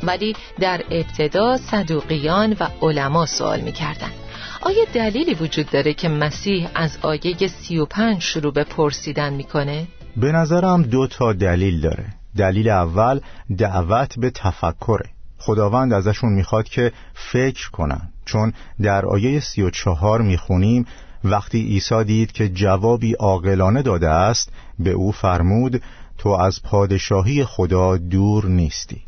ولی 0.03 0.37
در 0.61 0.81
ابتدا 0.91 1.57
صدوقیان 1.57 2.57
و 2.61 2.69
علما 2.83 3.27
سوال 3.27 3.61
می‌کردن. 3.61 4.11
آیا 4.61 4.85
دلیلی 4.93 5.35
وجود 5.35 5.71
داره 5.71 5.95
که 5.95 6.09
مسیح 6.09 6.69
از 6.75 6.99
آیه 7.03 7.49
سی 7.49 7.79
و 7.79 7.85
پنج 7.85 8.23
شروع 8.23 8.53
به 8.53 8.65
پرسیدن 8.65 9.33
می‌کنه؟ 9.33 9.87
به 10.17 10.33
نظرم 10.33 10.83
دو 10.83 11.07
تا 11.07 11.33
دلیل 11.33 11.81
داره. 11.81 12.07
دلیل 12.37 12.69
اول 12.69 13.21
دعوت 13.59 14.19
به 14.19 14.31
تفکره. 14.31 15.11
خداوند 15.39 15.93
ازشون 15.93 16.33
می‌خواد 16.33 16.69
که 16.69 16.93
فکر 17.15 17.71
کنن. 17.71 18.01
چون 18.25 18.53
در 18.83 19.07
آیه 19.07 19.41
سی 19.41 19.63
و 19.63 19.71
چهار 19.71 20.23
می‌خونیم 20.23 20.87
وقتی 21.25 21.63
عیسی 21.63 22.05
دید 22.05 22.33
که 22.33 22.49
جوابی 22.49 23.13
عاقلانه 23.13 23.83
داده 23.83 24.09
است 24.09 24.53
به 24.79 24.91
او 24.91 25.13
فرمود 25.13 25.83
تو 26.19 26.29
از 26.29 26.63
پادشاهی 26.63 27.45
خدا 27.45 27.97
دور 27.97 28.47
نیستی. 28.47 29.03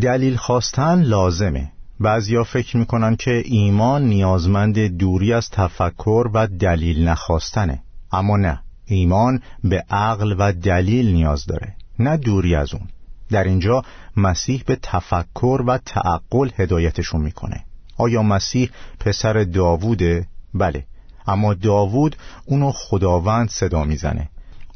دلیل 0.00 0.36
خواستن 0.36 1.02
لازمه. 1.02 1.72
بعضیا 2.00 2.44
فکر 2.44 2.76
می‌کنن 2.76 3.16
که 3.16 3.42
ایمان 3.44 4.04
نیازمند 4.04 4.78
دوری 4.78 5.32
از 5.32 5.50
تفکر 5.50 6.30
و 6.34 6.46
دلیل 6.46 7.08
نخواستنه. 7.08 7.82
اما 8.12 8.36
نه 8.36 8.62
ایمان 8.86 9.42
به 9.64 9.84
عقل 9.90 10.34
و 10.38 10.52
دلیل 10.52 11.12
نیاز 11.12 11.46
داره 11.46 11.74
نه 11.98 12.16
دوری 12.16 12.54
از 12.54 12.74
اون. 12.74 12.88
در 13.30 13.44
اینجا 13.44 13.82
مسیح 14.16 14.62
به 14.66 14.78
تفکر 14.82 15.62
و 15.66 15.78
تعقل 15.78 16.50
هدایتشون 16.56 17.20
می‌کنه. 17.20 17.64
آیا 17.98 18.22
مسیح 18.22 18.70
پسر 19.00 19.44
داووده؟ 19.44 20.26
بله 20.54 20.84
اما 21.26 21.54
داوود 21.54 22.16
اونو 22.44 22.72
خداوند 22.72 23.48
صدا 23.48 23.84
می‌زنه. 23.84 24.28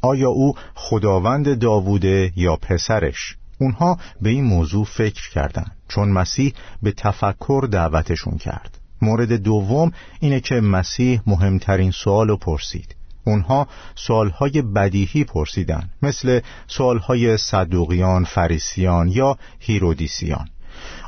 آیا 0.07 0.29
او 0.29 0.53
خداوند 0.75 1.59
داووده 1.59 2.31
یا 2.35 2.55
پسرش؟ 2.55 3.37
اونها 3.59 3.97
به 4.21 4.29
این 4.29 4.43
موضوع 4.43 4.85
فکر 4.85 5.29
کردند 5.29 5.71
چون 5.87 6.09
مسیح 6.09 6.53
به 6.83 6.91
تفکر 6.91 7.67
دعوتشون 7.71 8.37
کرد 8.37 8.77
مورد 9.01 9.33
دوم 9.33 9.91
اینه 10.19 10.39
که 10.39 10.55
مسیح 10.55 11.21
مهمترین 11.27 11.91
سوال 11.91 12.35
پرسید 12.35 12.95
اونها 13.25 13.67
سوالهای 13.95 14.61
بدیهی 14.61 15.23
پرسیدن 15.23 15.89
مثل 16.01 16.39
سوالهای 16.67 17.37
صدوقیان، 17.37 18.23
فریسیان 18.23 19.07
یا 19.07 19.37
هیرودیسیان 19.59 20.49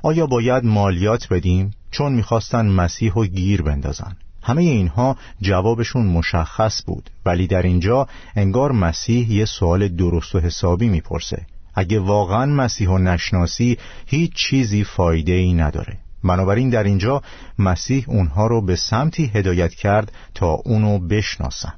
آیا 0.04 0.28
باید 0.28 0.64
مالیات 0.64 1.28
بدیم؟ 1.34 1.72
چون 1.92 2.14
می‌خواستن 2.14 2.66
مسیح 2.66 3.14
رو 3.14 3.26
گیر 3.26 3.62
بندازن 3.62 4.18
همه 4.50 4.62
اینها 4.62 5.18
جوابشون 5.42 6.06
مشخص 6.06 6.82
بود 6.86 7.10
ولی 7.26 7.48
در 7.48 7.62
اینجا 7.62 8.08
انگار 8.36 8.72
مسیح 8.72 9.32
یه 9.32 9.46
سوال 9.46 9.88
درست 9.88 10.36
و 10.36 10.40
حسابی 10.40 10.90
می‌پرسه. 10.90 11.46
اگه 11.76 12.00
واقعا 12.00 12.46
مسیح 12.46 12.90
و 12.90 12.98
نشناسی 12.98 13.78
هیچ 14.06 14.34
چیزی 14.34 14.84
فایده 14.84 15.32
ای 15.32 15.54
نداره. 15.54 15.98
بنابراین 16.24 16.70
در 16.70 16.84
اینجا 16.84 17.22
مسیح 17.60 18.06
اونها 18.08 18.48
رو 18.48 18.66
به 18.66 18.76
سمتی 18.76 19.32
هدایت 19.36 19.74
کرد 19.74 20.12
تا 20.36 20.48
اونو 20.52 21.00
بشناسن. 21.00 21.74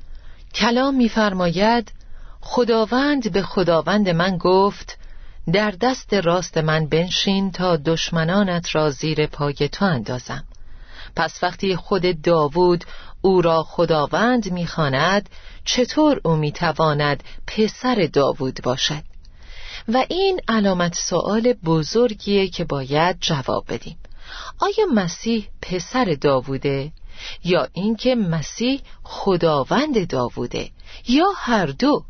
کلام 0.54 0.96
میفرماید 0.96 1.92
خداوند 2.42 3.32
به 3.32 3.42
خداوند 3.42 4.10
من 4.10 4.38
گفت 4.38 4.98
در 5.54 5.74
دست 5.82 6.14
راست 6.14 6.58
من 6.58 6.86
بنشین 6.86 7.52
تا 7.52 7.78
دشمنانت 7.78 8.76
را 8.76 8.90
زیر 8.90 9.28
پای 9.28 9.70
تو 9.72 9.86
اندازم. 9.86 10.44
پس 11.16 11.44
وقتی 11.44 11.76
خود 11.76 12.22
داوود 12.22 12.86
او 13.22 13.42
را 13.42 13.64
خداوند 13.64 14.52
می‌خواند 14.52 15.30
چطور 15.66 16.22
او 16.24 16.36
می‌تواند 16.36 17.24
پسر 17.48 18.10
داوود 18.14 18.60
باشد؟ 18.64 19.04
و 19.88 20.06
این 20.10 20.40
علامت 20.48 20.96
سوال 20.96 21.54
بزرگیه 21.54 22.48
که 22.48 22.66
باید 22.66 23.18
جواب 23.22 23.66
بدیم. 23.70 23.98
آیا 24.60 24.86
مسیح 24.94 25.48
پسر 25.62 26.18
داووده 26.22 26.92
یا 27.44 27.68
اینکه 27.74 28.16
مسیح 28.16 28.82
خداوند 29.04 30.08
داووده 30.08 30.70
یا 31.08 31.26
هر 31.38 31.66
دو؟ 31.66 32.04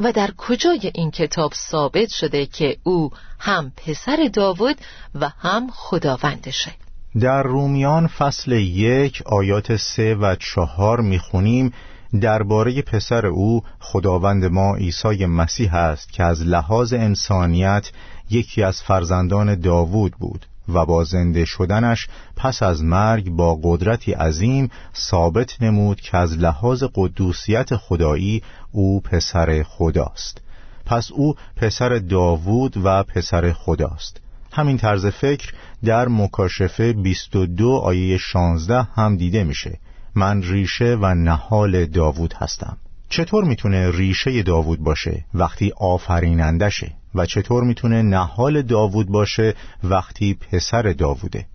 و 0.00 0.12
در 0.12 0.30
کجای 0.36 0.90
این 0.94 1.10
کتاب 1.10 1.52
ثابت 1.54 2.08
شده 2.08 2.46
که 2.46 2.76
او 2.82 3.10
هم 3.38 3.72
پسر 3.76 4.30
داوود 4.32 4.76
و 5.14 5.28
هم 5.28 5.70
خداوندشه؟ 5.70 6.74
در 7.20 7.42
رومیان 7.42 8.06
فصل 8.06 8.52
یک 8.52 9.22
آیات 9.26 9.76
سه 9.76 10.14
و 10.14 10.36
چهار 10.40 11.00
می‌خونیم 11.00 11.72
درباره 12.20 12.82
پسر 12.82 13.26
او 13.26 13.62
خداوند 13.80 14.44
ما 14.44 14.76
عیسی 14.76 15.26
مسیح 15.26 15.74
است 15.74 16.12
که 16.12 16.24
از 16.24 16.42
لحاظ 16.42 16.92
انسانیت 16.92 17.90
یکی 18.30 18.62
از 18.62 18.82
فرزندان 18.82 19.60
داوود 19.60 20.12
بود 20.18 20.46
و 20.68 20.86
با 20.86 21.04
زنده 21.04 21.44
شدنش 21.44 22.08
پس 22.36 22.62
از 22.62 22.84
مرگ 22.84 23.30
با 23.30 23.58
قدرتی 23.62 24.12
عظیم 24.12 24.70
ثابت 24.96 25.62
نمود 25.62 26.00
که 26.00 26.16
از 26.16 26.38
لحاظ 26.38 26.84
قدوسیت 26.94 27.76
خدایی 27.76 28.42
او 28.72 29.00
پسر 29.00 29.62
خداست. 29.62 30.40
پس 30.86 31.10
او 31.12 31.34
پسر 31.56 31.88
داوود 31.98 32.76
و 32.84 33.02
پسر 33.02 33.52
خداست. 33.52 34.20
همین 34.58 34.76
طرز 34.76 35.06
فکر 35.06 35.52
در 35.84 36.08
مکاشفه 36.08 36.92
22 36.92 37.72
آیه 37.72 38.16
16 38.16 38.82
هم 38.82 39.16
دیده 39.16 39.44
میشه. 39.44 39.78
من 40.14 40.42
ریشه 40.42 40.98
و 41.00 41.14
نهال 41.14 41.86
داوود 41.86 42.34
هستم. 42.34 42.76
چطور 43.08 43.44
می‌تونه 43.44 43.90
ریشه 43.90 44.42
داوود 44.42 44.80
باشه 44.80 45.24
وقتی 45.34 45.72
آفرینندشه 45.76 46.92
و 47.14 47.26
چطور 47.26 47.64
می‌تونه 47.64 48.02
نهال 48.02 48.62
داوود 48.62 49.08
باشه 49.08 49.54
وقتی 49.84 50.34
پسر 50.34 50.82
داووده؟ 50.82 51.46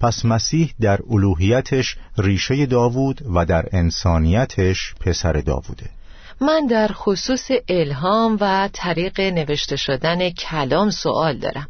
پس 0.00 0.24
مسیح 0.24 0.74
در 0.80 0.98
الوهیتش 1.10 1.96
ریشه 2.18 2.66
داوود 2.66 3.22
و 3.34 3.44
در 3.44 3.68
انسانیتش 3.72 4.94
پسر 5.00 5.32
داووده. 5.32 5.90
من 6.40 6.66
در 6.66 6.88
خصوص 6.92 7.50
الهام 7.68 8.38
و 8.40 8.68
طریق 8.72 9.20
نوشته 9.20 9.76
شدن 9.76 10.30
کلام 10.30 10.90
سوال 10.90 11.36
دارم. 11.38 11.68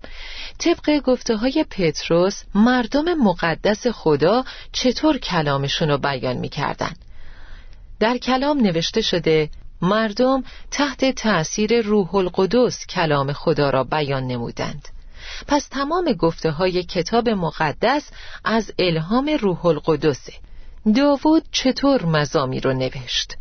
طبق 0.58 1.00
گفته 1.00 1.36
های 1.36 1.64
پتروس 1.70 2.42
مردم 2.54 3.14
مقدس 3.14 3.86
خدا 3.86 4.44
چطور 4.72 5.18
کلامشون 5.18 5.88
رو 5.88 5.98
بیان 5.98 6.36
می‌کردن؟ 6.36 6.92
در 8.00 8.18
کلام 8.18 8.60
نوشته 8.60 9.00
شده 9.00 9.50
مردم 9.82 10.42
تحت 10.70 11.14
تأثیر 11.14 11.80
روح 11.80 12.14
القدس 12.14 12.86
کلام 12.86 13.32
خدا 13.32 13.70
را 13.70 13.84
بیان 13.84 14.26
نمودند. 14.26 14.88
پس 15.46 15.68
تمام 15.68 16.12
گفته 16.12 16.50
های 16.50 16.82
کتاب 16.82 17.28
مقدس 17.28 18.10
از 18.44 18.72
الهام 18.78 19.30
روح 19.40 19.66
القدسه. 19.66 20.32
داوود 20.96 21.42
چطور 21.52 22.06
مزامی 22.06 22.60
رو 22.60 22.72
نوشت؟ 22.72 23.34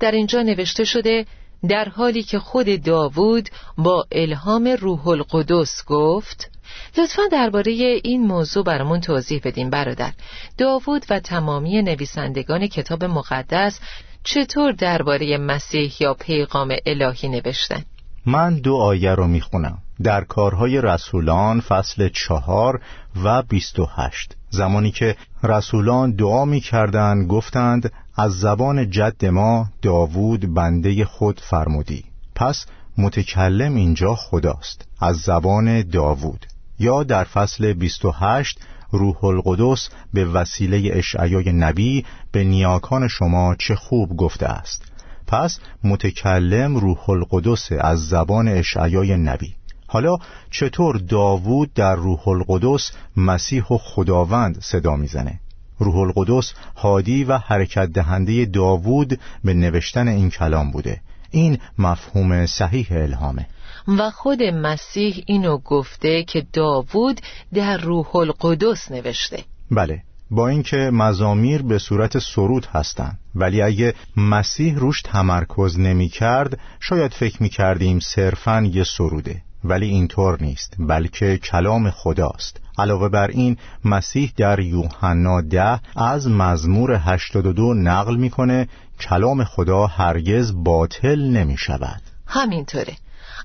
در 0.00 0.10
اینجا 0.10 0.42
نوشته 0.42 0.84
شده 0.84 1.26
در 1.68 1.88
حالی 1.88 2.22
که 2.22 2.38
خود 2.38 2.82
داوود 2.82 3.48
با 3.78 4.06
الهام 4.12 4.68
روح 4.80 5.08
القدس 5.08 5.84
گفت 5.86 6.50
لطفا 6.98 7.22
درباره 7.32 7.72
این 8.04 8.26
موضوع 8.26 8.64
برامون 8.64 9.00
توضیح 9.00 9.40
بدیم 9.44 9.70
برادر. 9.70 10.12
داوود 10.58 11.06
و 11.10 11.20
تمامی 11.20 11.82
نویسندگان 11.82 12.66
کتاب 12.66 13.04
مقدس 13.04 13.80
چطور 14.24 14.72
درباره 14.72 15.38
مسیح 15.38 15.92
یا 16.00 16.14
پیغام 16.14 16.76
الهی 16.86 17.28
نوشتن؟ 17.28 17.84
من 18.26 18.56
دو 18.56 18.76
آیه 18.76 19.14
رو 19.14 19.26
می‌خونم. 19.26 19.78
در 20.02 20.24
کارهای 20.24 20.80
رسولان 20.80 21.60
فصل 21.60 22.08
چهار 22.08 22.80
و 23.24 23.42
بیست 23.42 23.78
و 23.78 23.86
هشت. 23.96 24.32
زمانی 24.52 24.90
که 24.90 25.16
رسولان 25.42 26.12
دعا 26.12 26.44
می‌کردند 26.44 27.28
گفتند 27.28 27.92
از 28.16 28.32
زبان 28.32 28.90
جد 28.90 29.24
ما 29.24 29.68
داوود 29.82 30.54
بنده 30.54 31.04
خود 31.04 31.40
فرمودی. 31.40 32.04
پس 32.34 32.66
متکلم 32.98 33.74
اینجا 33.74 34.14
خداست 34.14 34.88
از 35.00 35.16
زبان 35.16 35.82
داوود. 35.82 36.46
یا 36.78 37.02
در 37.02 37.24
فصل 37.24 37.72
28 37.72 38.60
روح 38.90 39.24
القدس 39.24 39.88
به 40.14 40.24
وسیله 40.24 40.90
اشعیای 40.92 41.52
نبی 41.52 42.04
به 42.32 42.44
نیاکان 42.44 43.08
شما 43.08 43.54
چه 43.58 43.74
خوب 43.74 44.16
گفته 44.16 44.46
است. 44.46 44.92
پس 45.26 45.58
متکلم 45.84 46.76
روح 46.76 47.10
القدس 47.10 47.68
از 47.80 48.08
زبان 48.08 48.48
اشعیای 48.48 49.16
نبی. 49.16 49.54
حالا 49.92 50.16
چطور 50.50 50.96
داوود 50.96 51.74
در 51.74 51.96
روح 51.96 52.28
القدس 52.28 52.92
مسیح 53.16 53.64
و 53.64 53.78
خداوند 53.78 54.60
صدا 54.60 54.96
می‌زنه؟ 54.96 55.40
روح 55.78 55.96
القدس 55.96 56.54
هادی 56.76 57.24
و 57.24 57.38
حرکت 57.38 57.86
دهنده 57.86 58.44
داوود 58.44 59.20
به 59.44 59.54
نوشتن 59.54 60.08
این 60.08 60.30
کلام 60.30 60.70
بوده. 60.70 61.00
این 61.30 61.58
مفهوم 61.78 62.46
صحیح 62.46 62.86
الهامه. 62.90 63.46
و 63.88 64.10
خود 64.10 64.42
مسیح 64.42 65.24
اینو 65.26 65.58
گفته 65.58 66.24
که 66.24 66.46
داوود 66.52 67.20
در 67.54 67.76
روح 67.76 68.16
القدس 68.16 68.90
نوشته. 68.90 69.44
بله 69.70 70.02
با 70.30 70.48
اینکه 70.48 70.76
مزامیر 70.76 71.62
به 71.62 71.78
صورت 71.78 72.18
سرود 72.18 72.66
هستند 72.66 73.18
ولی 73.34 73.62
اگه 73.62 73.94
مسیح 74.16 74.78
روش 74.78 75.02
تمرکز 75.02 75.78
نمی 75.78 76.08
کرد 76.08 76.58
شاید 76.80 77.12
فکر 77.12 77.42
می 77.42 77.48
کردیم 77.48 77.98
صرفا 77.98 78.70
یه 78.72 78.84
سروده. 78.84 79.42
ولی 79.64 79.86
اینطور 79.86 80.42
نیست 80.42 80.74
بلکه 80.78 81.38
کلام 81.38 81.90
خداست. 81.90 82.60
علاوه 82.78 83.08
بر 83.08 83.28
این 83.28 83.56
مسیح 83.84 84.32
در 84.36 84.60
یوحنا 84.60 85.40
ده 85.40 85.80
از 85.96 86.28
مزمور 86.28 86.92
82 86.92 87.74
نقل 87.74 88.16
می‌کنه 88.16 88.68
کلام 89.00 89.44
خدا 89.44 89.86
هرگز 89.86 90.52
باطل 90.64 91.20
نمی 91.20 91.56
شود 91.56 92.02
همینطوره. 92.26 92.96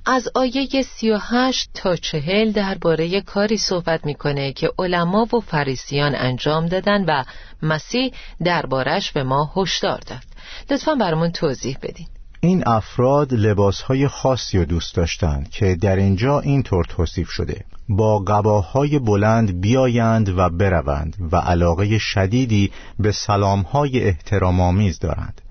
از 0.05 0.29
آیه 0.35 0.81
سی 0.81 1.11
و 1.11 1.17
هشت 1.21 1.69
تا 1.73 1.95
چهل 1.95 2.51
درباره 2.51 3.21
کاری 3.21 3.57
صحبت 3.57 4.05
می‌کنه 4.05 4.53
که 4.53 4.71
علما 4.79 5.27
و 5.35 5.39
فریسیان 5.39 6.15
انجام 6.15 6.65
دادن 6.65 7.05
و 7.05 7.23
مسیح 7.61 8.11
دربارش 8.43 9.11
به 9.11 9.23
ما 9.23 9.51
هشدار 9.55 9.99
داد. 9.99 10.23
لطفا 10.71 10.95
برامون 10.95 11.31
توضیح 11.31 11.77
بدین. 11.81 12.07
این 12.39 12.63
افراد 12.67 13.33
لباسهای 13.33 14.07
خاصی 14.07 14.57
رو 14.57 14.65
دوست 14.65 14.95
داشتند 14.95 15.49
که 15.49 15.75
در 15.75 15.95
اینجا 15.95 16.39
اینطور 16.39 16.85
توصیف 16.85 17.29
شده. 17.29 17.65
با 17.89 18.19
قباهای 18.19 18.99
بلند 18.99 19.61
بیایند 19.61 20.29
و 20.29 20.49
بروند 20.49 21.15
و 21.31 21.35
علاقه 21.35 21.97
شدیدی 21.97 22.71
به 22.99 23.11
سلامهای 23.11 24.03
احترامآمیز 24.03 24.99
دارند. 24.99 25.41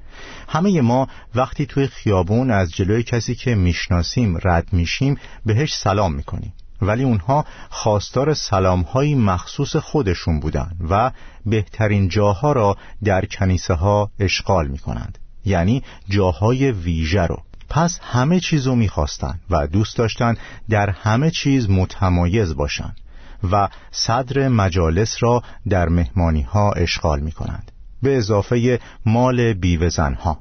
همه 0.49 0.81
ما 0.81 1.09
وقتی 1.35 1.67
توی 1.67 1.87
خیابون 1.87 2.51
از 2.51 2.73
جلوی 2.73 3.03
کسی 3.03 3.35
که 3.35 3.55
می‌شناسیم 3.55 4.39
رد 4.45 4.73
میشیم 4.73 5.19
بهش 5.47 5.75
سلام 5.75 6.15
می‌کنیم. 6.15 6.53
ولی 6.83 7.05
اونها 7.05 7.45
خواستار 7.71 8.35
سلامهایی 8.35 9.15
مخصوص 9.15 9.77
خودشون 9.77 10.41
بودن 10.41 10.77
و 10.91 11.11
بهترین 11.47 12.09
جاها 12.09 12.53
را 12.53 12.77
در 13.05 13.25
کنیسه 13.25 13.75
ها 13.75 14.11
اشغال 14.19 14.69
می‌کنند. 14.69 15.19
یعنی 15.47 15.83
جاهای 16.09 16.73
ویژه 16.73 17.23
رو. 17.23 17.43
پس 17.69 17.99
همه 18.03 18.41
چیز 18.41 18.67
رو 18.67 18.75
می‌خواستن 18.75 19.41
و 19.51 19.67
دوست 19.67 19.97
داشتن 19.97 20.37
در 20.71 20.91
همه 20.91 21.31
چیز 21.31 21.71
متمایز 21.71 22.57
باشن 22.57 22.95
و 23.53 23.69
صدر 23.91 24.49
مجالس 24.49 25.17
را 25.21 25.43
در 25.69 25.89
مهمانی 25.89 26.43
ها 26.43 26.73
اشغال 26.73 27.21
می 27.21 27.33
کنند 27.33 27.73
به 28.03 28.17
اضافه 28.17 28.81
مال 29.07 29.53
بیوزنها. 29.53 30.39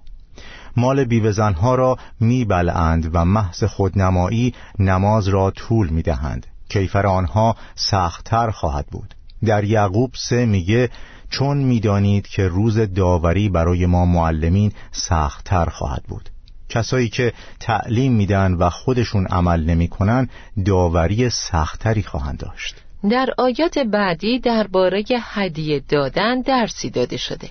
مال 0.78 1.04
بیوزنها 1.04 1.76
را 1.76 1.98
میبلند 2.20 3.10
و 3.14 3.26
محض 3.26 3.64
خودنمایی 3.64 4.54
نماز 4.80 5.28
را 5.28 5.52
طول 5.52 5.90
می‌دهند. 5.90 6.48
کیفر 6.70 7.08
آنها 7.08 7.56
سختتر 7.76 8.52
خواهد 8.52 8.88
بود. 8.88 9.16
در 9.46 9.64
یعقوب 9.64 10.12
سه 10.16 10.46
میگه 10.46 10.90
چون 11.38 11.58
می‌دانید 11.58 12.28
که 12.28 12.48
روز 12.48 12.80
داوری 12.80 13.50
برای 13.50 13.86
ما 13.86 14.06
معلمین 14.06 14.72
سختتر 14.92 15.66
خواهد 15.66 16.04
بود. 16.08 16.30
کسایی 16.70 17.10
که 17.10 17.34
تعلیم 17.60 18.14
میدن 18.14 18.54
و 18.54 18.70
خودشون 18.70 19.28
عمل 19.28 19.64
نمی‌کنن 19.64 20.30
داوری 20.66 21.30
سختتری 21.30 22.04
خواهند 22.04 22.40
داشت. 22.40 22.76
در 23.10 23.30
آیات 23.38 23.80
بعدی 23.80 24.40
درباره 24.40 25.04
هدیه 25.22 25.82
دادن 25.90 26.42
درسی 26.42 26.90
داده 26.90 27.18
شده. 27.18 27.50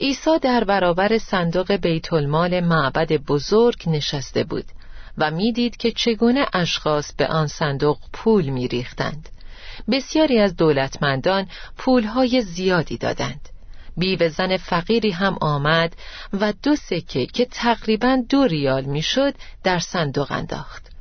عیسی 0.00 0.38
در 0.42 0.64
برابر 0.64 1.18
صندوق 1.18 1.72
بیت 1.72 2.12
المال 2.12 2.60
معبد 2.60 3.12
بزرگ 3.12 3.82
نشسته 3.86 4.44
بود 4.44 4.64
و 5.18 5.30
می‌دید 5.30 5.76
که 5.76 5.90
چگونه 5.90 6.46
اشخاص 6.52 7.12
به 7.12 7.26
آن 7.26 7.46
صندوق 7.46 7.98
پول 8.12 8.48
میریختند. 8.48 9.28
بسیاری 9.90 10.38
از 10.38 10.56
دولتمندان 10.56 11.46
پولهای 11.78 12.42
زیادی 12.42 12.98
دادند. 12.98 13.48
بیوه 13.96 14.28
زن 14.28 14.56
فقیری 14.56 15.10
هم 15.10 15.38
آمد 15.40 15.96
و 16.32 16.52
دو 16.62 16.76
سکه 16.76 17.26
که 17.26 17.44
تقریبا 17.44 18.22
دو 18.28 18.44
ریال 18.44 18.84
می‌شد 18.84 19.34
در 19.64 19.78
صندوق 19.78 20.32
انداخت. 20.32 20.92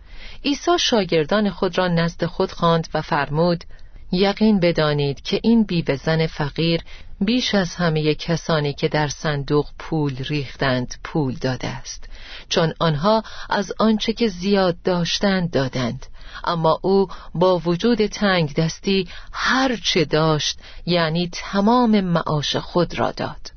عیسی 0.45 0.79
شاگردان 0.79 1.49
خود 1.49 1.77
را 1.77 1.88
نزد 1.88 2.25
خود 2.25 2.51
خواند 2.51 2.88
و 2.93 3.01
فرمود 3.01 3.63
یقین 4.12 4.60
بدانید 4.60 5.21
که 5.21 5.39
این 5.43 5.63
بیوه 5.63 5.95
زن 5.95 6.27
فقیر 6.27 6.81
بیش 7.21 7.55
از 7.55 7.75
همه 7.75 8.15
کسانی 8.15 8.73
که 8.73 8.88
در 8.88 9.07
صندوق 9.07 9.69
پول 9.79 10.15
ریختند 10.15 10.95
پول 11.03 11.34
داده 11.34 11.67
است 11.67 12.10
چون 12.49 12.73
آنها 12.79 13.23
از 13.49 13.73
آنچه 13.79 14.13
که 14.13 14.27
زیاد 14.27 14.81
داشتند 14.81 15.51
دادند 15.51 16.05
اما 16.44 16.80
او 16.82 17.08
با 17.36 17.60
وجود 17.60 18.06
تنگ 18.06 18.54
دستی 18.54 19.08
هر 19.32 19.76
چه 19.76 20.06
داشت 20.06 20.60
یعنی 20.86 21.30
تمام 21.34 22.02
معاش 22.02 22.56
خود 22.56 23.00
را 23.00 23.12
داد. 23.12 23.52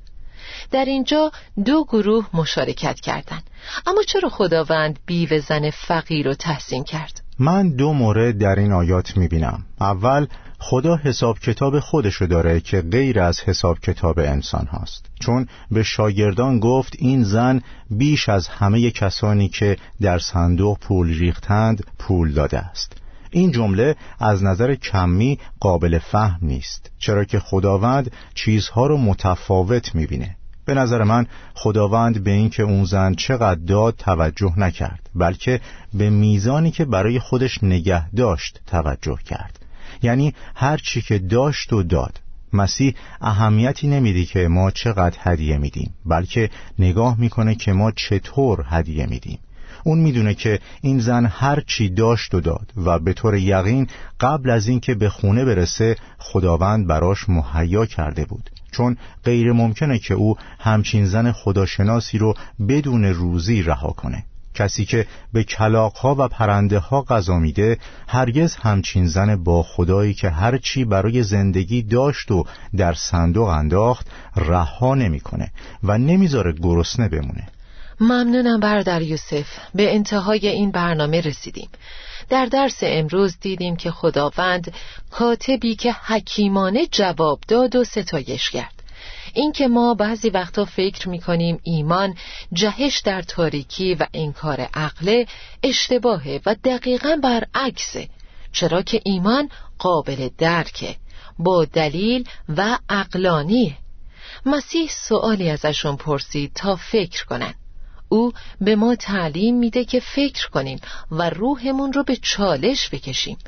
در 0.71 0.85
اینجا 0.85 1.33
دو 1.65 1.85
گروه 1.85 2.27
مشارکت 2.35 3.01
کردند. 3.01 3.43
اما 3.87 4.03
چرا 4.03 4.29
خداوند 4.29 4.99
بیوه 5.07 5.39
زن 5.39 5.71
فقیر 5.71 6.27
رو 6.27 6.35
تحسین 6.35 6.85
کرد؟ 6.85 7.23
من 7.39 7.77
دو 7.77 7.93
مورد 7.93 8.39
در 8.39 8.55
این 8.59 8.73
آیات 8.73 9.17
می‌بینم. 9.17 9.67
اول 9.81 10.27
خدا 10.66 10.96
حساب 10.96 11.38
کتاب 11.38 11.81
خودشو 11.81 12.27
داره 12.27 12.61
که 12.61 12.81
غیر 12.81 13.20
از 13.20 13.40
حساب 13.40 13.79
کتاب 13.79 14.18
انسان 14.18 14.66
هاست. 14.66 15.07
چون 15.20 15.46
به 15.70 15.83
شاگردان 15.83 16.59
گفت 16.59 16.96
این 16.98 17.24
زن 17.24 17.61
بیش 17.90 18.29
از 18.29 18.48
همه 18.48 18.90
کسانی 18.90 19.48
که 19.48 19.77
در 20.00 20.18
صندوق 20.18 20.79
پول 20.79 21.18
ریختند 21.18 21.85
پول 21.98 22.33
داده 22.33 22.59
است. 22.59 22.92
این 23.31 23.53
جمله 23.53 23.96
از 24.18 24.44
نظر 24.44 24.74
کمی 24.74 25.38
قابل 25.61 25.98
فهم 25.98 26.38
نیست 26.42 26.90
چرا 26.98 27.24
که 27.24 27.38
خداوند 27.38 28.11
چیزها 28.35 28.87
رو 28.87 28.96
متفاوت 28.96 29.94
می‌بینه. 29.94 30.37
به 30.64 30.74
نظر 30.74 31.03
من 31.03 31.27
خداوند 31.55 32.24
به 32.24 32.31
اینکه 32.31 32.62
اون 32.62 32.85
زن 32.85 33.14
چقدر 33.14 33.61
داد 33.61 33.94
توجه 33.98 34.59
نکرد 34.59 35.11
بلکه 35.14 35.61
به 35.94 36.11
میزانی 36.11 36.70
که 36.70 36.85
برای 36.85 37.18
خودش 37.18 37.64
نگه 37.64 38.11
داشت 38.11 38.61
توجه 38.66 39.18
کرد. 39.24 39.63
یعنی 40.05 40.35
هر 40.55 40.77
چی 40.77 41.03
که 41.03 41.19
داشت 41.19 41.73
و 41.73 41.83
داد. 41.83 42.21
مسیح 42.53 42.95
اهمیتی 43.21 43.88
نمیده 43.88 44.25
که 44.25 44.49
ما 44.49 44.71
چقدر 44.71 45.17
هدیه 45.21 45.59
میدیم 45.59 45.95
بلکه 46.07 46.51
نگاه 46.79 47.21
می‌کنه 47.21 47.55
که 47.55 47.73
ما 47.73 47.90
چطور 47.90 48.64
هدیه 48.69 49.07
میدیم. 49.07 49.38
اون 49.85 49.99
می‌دونه 49.99 50.35
که 50.35 50.61
این 50.83 50.99
زن 50.99 51.27
هر 51.27 51.61
چی 51.67 51.88
داشت 51.88 52.35
و 52.35 52.40
داد 52.40 52.73
و 52.77 52.99
به 52.99 53.12
طور 53.12 53.37
یقین 53.37 53.87
قبل 54.21 54.51
از 54.51 54.69
اینکه 54.69 54.95
به 54.95 55.09
خونه 55.09 55.45
برسه 55.45 55.97
خداوند 56.19 56.87
براش 56.87 57.29
مهیا 57.29 57.87
کرده 57.87 58.25
بود. 58.25 58.51
چون 58.73 58.97
غیر 59.25 59.53
ممکنه 59.53 59.99
که 59.99 60.14
او 60.14 60.37
همچین 60.59 61.07
زن 61.07 61.33
خداشناسی 61.33 62.19
رو 62.19 62.35
بدون 62.69 63.05
روزی 63.05 63.62
رها 63.62 63.90
کنه. 63.90 64.25
کسی 64.55 64.85
که 64.85 65.07
به 65.33 65.45
کلاقها 65.45 66.14
و 66.19 66.29
پرنده 66.29 66.79
ها 66.79 67.03
غذا 67.03 67.38
میده 67.38 67.79
هرگز 68.09 68.57
همچین 68.57 69.07
زن 69.07 69.45
با 69.45 69.62
خدایی 69.62 70.14
که 70.14 70.31
هر 70.31 70.59
چی 70.59 70.85
برای 70.85 71.23
زندگی 71.23 71.83
داشت 71.83 72.31
و 72.31 72.45
در 72.77 72.95
صندوق 72.95 73.49
انداخت 73.49 74.07
رها 74.37 74.95
نمی‌کنه 74.95 75.51
و 75.83 75.99
نمی‌ذاره 75.99 76.53
گرسنه 76.53 77.09
بمونه. 77.09 77.49
ممنونم 78.01 78.61
بردر 78.61 79.03
یوسف. 79.03 79.47
به 79.75 79.95
انتهای 79.95 80.49
این 80.49 80.71
برنامه 80.71 81.21
رسیدیم. 81.21 81.69
در 82.29 82.47
درس 82.47 82.79
امروز 82.83 83.37
دیدیم 83.40 83.77
که 83.77 83.90
خداوند 83.90 84.73
کاتبی 85.11 85.75
که 85.75 85.93
حکیمانه 85.93 86.87
جواب 86.87 87.40
داد 87.49 87.77
و 87.77 87.85
ستایش 87.85 88.51
کرد. 88.51 88.84
اینکه 89.35 89.69
ما 89.69 89.95
بعضی 89.95 90.31
وقتا 90.31 90.64
فکر 90.64 91.09
می‌کنیم 91.09 91.61
ایمان 91.62 92.14
جهش 92.53 93.01
در 93.05 93.23
تاریکی 93.23 93.95
و 93.95 94.07
انکار 94.14 94.61
عقله 94.75 95.27
اشتباهه 95.62 96.40
و 96.47 96.57
دقیقا 96.64 97.19
برعکسه. 97.23 98.09
چرا 98.53 98.83
که 98.83 99.01
ایمان 99.05 99.49
قابل 99.79 100.29
درکه 100.38 100.97
با 101.38 101.64
دلیل 101.64 102.29
و 102.49 102.79
عقلانیه. 102.88 103.77
مسیح 104.47 104.90
سوالی 104.90 105.51
ازشون 105.51 105.97
پرسید 105.97 106.53
تا 106.55 106.77
فکر 106.77 107.25
کنن. 107.25 107.55
او 108.09 108.33
به 108.61 108.77
ما 108.77 108.97
تعلیم 108.97 109.57
میده 109.57 109.85
که 109.85 110.01
فکر 110.01 110.51
کنیم 110.51 110.81
و 111.11 111.31
روحمون 111.31 111.93
رو 111.93 112.05
به 112.05 112.17
چالش 112.17 112.90
بکشیم. 112.90 113.38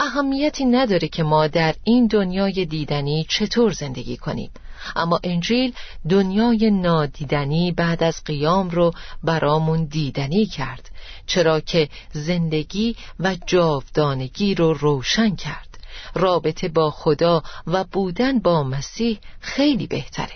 اهمیتی 0.00 0.64
نداره 0.64 1.08
که 1.08 1.22
ما 1.22 1.46
در 1.46 1.74
این 1.84 2.06
دنیای 2.06 2.64
دیدنی 2.64 3.26
چطور 3.28 3.72
زندگی 3.72 4.16
کنیم. 4.16 4.50
اما 4.96 5.20
انجیل 5.24 5.72
دنیای 6.08 6.70
نادیدنی 6.70 7.72
بعد 7.72 8.02
از 8.02 8.24
قیام 8.24 8.70
رو 8.70 8.92
برامون 9.22 9.84
دیدنی 9.84 10.46
کرد 10.46 10.90
چرا 11.26 11.60
که 11.60 11.88
زندگی 12.12 12.96
و 13.20 13.36
جاودانگی 13.46 14.54
رو 14.54 14.74
روشن 14.74 15.36
کرد. 15.36 15.78
رابطه 16.14 16.68
با 16.68 16.90
خدا 16.90 17.42
و 17.66 17.84
بودن 17.84 18.38
با 18.38 18.62
مسیح 18.62 19.18
خیلی 19.40 19.86
بهتره. 19.86 20.34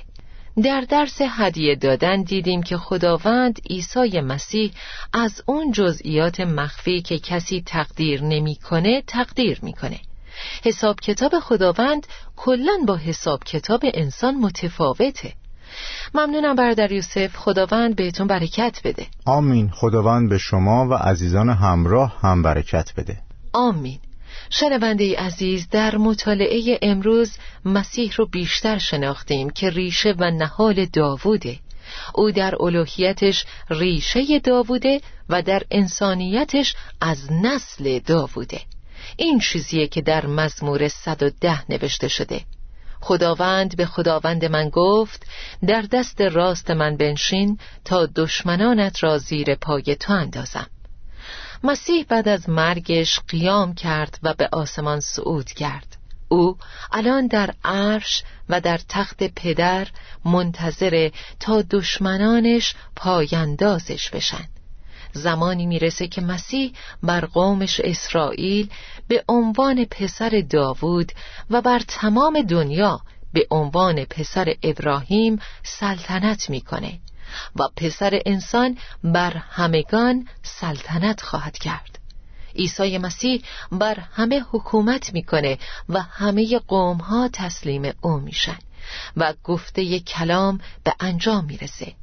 در 0.62 0.80
درس 0.80 1.18
هدیه 1.20 1.74
دادن 1.74 2.22
دیدیم 2.22 2.62
که 2.62 2.76
خداوند 2.76 3.60
عیسی 3.70 4.20
مسیح 4.20 4.72
از 5.12 5.42
اون 5.46 5.72
جزئیات 5.72 6.40
مخفی 6.40 7.02
که 7.02 7.18
کسی 7.18 7.62
تقدیر 7.66 8.22
نمی‌کنه 8.22 9.02
تقدیر 9.06 9.58
می‌کنه. 9.62 10.00
حساب 10.64 11.00
کتاب 11.00 11.40
خداوند 11.40 12.06
کلا 12.36 12.72
با 12.86 12.96
حساب 12.96 13.44
کتاب 13.44 13.80
انسان 13.94 14.34
متفاوته. 14.34 15.32
ممنونم 16.14 16.54
برادر 16.54 16.92
یوسف. 16.92 17.36
خداوند 17.36 17.96
بهتون 17.96 18.26
برکت 18.26 18.80
بده. 18.84 19.06
آمین. 19.26 19.70
خداوند 19.70 20.28
به 20.28 20.38
شما 20.38 20.88
و 20.88 20.94
عزیزان 20.94 21.50
همراه 21.50 22.18
هم 22.20 22.42
برکت 22.42 22.92
بده. 22.96 23.18
آمین. 23.52 23.98
شنونده 24.50 25.18
عزیز 25.18 25.68
در 25.70 25.96
مطالعه 25.96 26.78
امروز 26.82 27.36
مسیح 27.64 28.12
رو 28.16 28.26
بیشتر 28.26 28.78
شناختیم 28.78 29.50
که 29.50 29.70
ریشه 29.70 30.14
و 30.18 30.30
نهال 30.30 30.84
داووده. 30.84 31.58
او 32.14 32.30
در 32.30 32.62
الوهیتش 32.62 33.44
ریشه 33.70 34.38
داووده 34.38 35.00
و 35.28 35.42
در 35.42 35.62
انسانیتش 35.70 36.74
از 37.00 37.32
نسل 37.32 37.98
داووده. 37.98 38.60
این 39.20 39.38
چیزیه 39.38 39.86
که 39.86 40.02
در 40.02 40.26
مزمور 40.26 40.88
110 40.88 41.70
نوشته 41.70 42.08
شده. 42.08 42.40
خداوند 43.00 43.76
به 43.76 43.86
خداوند 43.86 44.44
من 44.44 44.68
گفت 44.68 45.26
در 45.66 45.82
دست 45.82 46.20
راست 46.20 46.70
من 46.70 46.96
بنشین 46.96 47.58
تا 47.84 48.06
دشمنانت 48.06 49.02
را 49.02 49.18
زیر 49.18 49.54
پای 49.54 49.96
تو 50.00 50.12
اندازم. 50.12 50.66
مسیح 51.64 52.04
بعد 52.08 52.28
از 52.28 52.48
مرگش 52.48 53.20
قیام 53.28 53.74
کرد 53.74 54.18
و 54.22 54.34
به 54.34 54.48
آسمان 54.52 55.00
صعود 55.00 55.50
کرد. 55.50 55.96
او 56.28 56.56
الان 56.92 57.26
در 57.26 57.54
عرش 57.64 58.22
و 58.48 58.60
در 58.60 58.80
تخت 58.88 59.22
پدر 59.22 59.88
منتظر 60.24 61.10
تا 61.40 61.62
دشمنانش 61.70 62.74
پایندازش 62.96 64.10
بشن. 64.10 64.48
زمانی 65.12 65.66
می‌رسه 65.66 66.08
که 66.08 66.20
مسیح 66.20 66.72
بر 67.02 67.24
قومش 67.24 67.80
اسرائیل 67.80 68.70
به 69.08 69.24
عنوان 69.28 69.84
پسر 69.84 70.44
داوود 70.50 71.12
و 71.50 71.62
بر 71.62 71.82
تمام 71.88 72.42
دنیا 72.42 73.00
به 73.32 73.46
عنوان 73.50 74.04
پسر 74.04 74.54
ابراهیم 74.62 75.38
سلطنت 75.62 76.50
می‌کنه 76.50 77.00
و 77.56 77.68
پسر 77.76 78.22
انسان 78.26 78.78
بر 79.04 79.36
همگان 79.36 80.28
سلطنت 80.42 81.20
خواهد 81.20 81.58
کرد. 81.58 81.98
عیسی 82.56 82.98
مسیح 82.98 83.42
بر 83.72 83.98
همه 84.12 84.44
حکومت 84.50 85.12
می‌کنه 85.12 85.58
و 85.88 86.00
همه 86.02 86.58
قوم 86.58 86.96
ها 86.96 87.28
تسلیم 87.32 87.92
او 88.00 88.16
میشن 88.16 88.58
و 89.16 89.34
گفته 89.44 90.00
کلام 90.00 90.60
به 90.84 90.94
انجام 91.00 91.44
می‌رسه. 91.44 91.94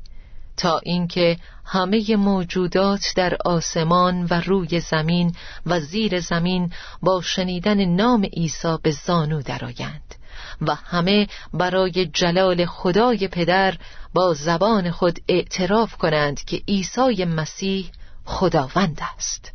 تا 0.58 0.80
اینکه 0.84 1.38
همه 1.65 2.15
موجودات 2.15 3.13
در 3.15 3.38
آسمان 3.46 4.28
و 4.30 4.41
روی 4.46 4.80
زمین 4.80 5.36
و 5.65 5.80
زیر 5.80 6.20
زمین 6.20 6.74
با 7.02 7.22
شنیدن 7.22 7.86
نام 7.86 8.24
عیسی 8.24 8.78
به 8.84 8.91
زانو 8.91 9.41
درآیند 9.41 10.15
و 10.62 10.76
همه 10.76 11.28
برای 11.54 12.06
جلال 12.06 12.65
خدای 12.65 13.28
پدر 13.28 13.78
با 14.13 14.34
زبان 14.34 14.91
خود 14.91 15.20
اعتراف 15.28 15.96
کنند 15.96 16.44
که 16.44 16.62
عیسی 16.68 17.26
مسیح 17.26 17.91
خداوند 18.26 19.02
است. 19.18 19.52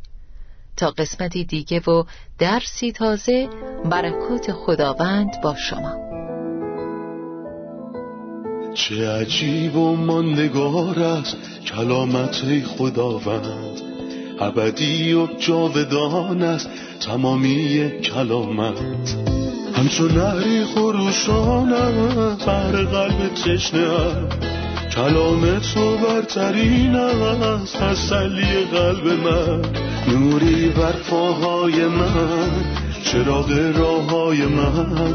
تا 0.76 0.90
قسمتی 0.90 1.44
دیگه 1.44 1.80
و 1.80 2.04
درسی 2.38 2.92
تازه 2.92 3.48
برکات 3.84 4.52
خداوند 4.52 5.40
با 5.42 5.54
شما. 5.54 6.19
چه 8.74 9.10
عجیب 9.10 9.76
و 9.76 9.96
ماندگار 9.96 10.98
است 10.98 11.36
کلامت 11.66 12.64
خداوند. 12.78 13.80
ابدی 14.40 15.12
و 15.12 15.26
جاودان 15.38 16.42
است 16.42 16.70
تمامی 17.00 17.90
کلامت. 17.90 19.16
همچون 19.74 20.10
نهری 20.10 20.64
خروشان 20.64 21.70
بر 22.46 22.72
قلب 22.72 23.34
تشنه 23.34 23.88
کلام 24.94 25.58
تو 25.58 25.96
برترین 25.96 26.96
است 26.96 27.76
تسلی 27.76 28.64
قلب 28.72 29.06
من. 29.06 29.62
نوری 30.08 30.68
بر 30.68 30.92
پاهای 30.92 31.84
من 31.84 32.50
چراغ 33.04 33.72
راه 33.76 34.10
های 34.10 34.46
من. 34.46 35.14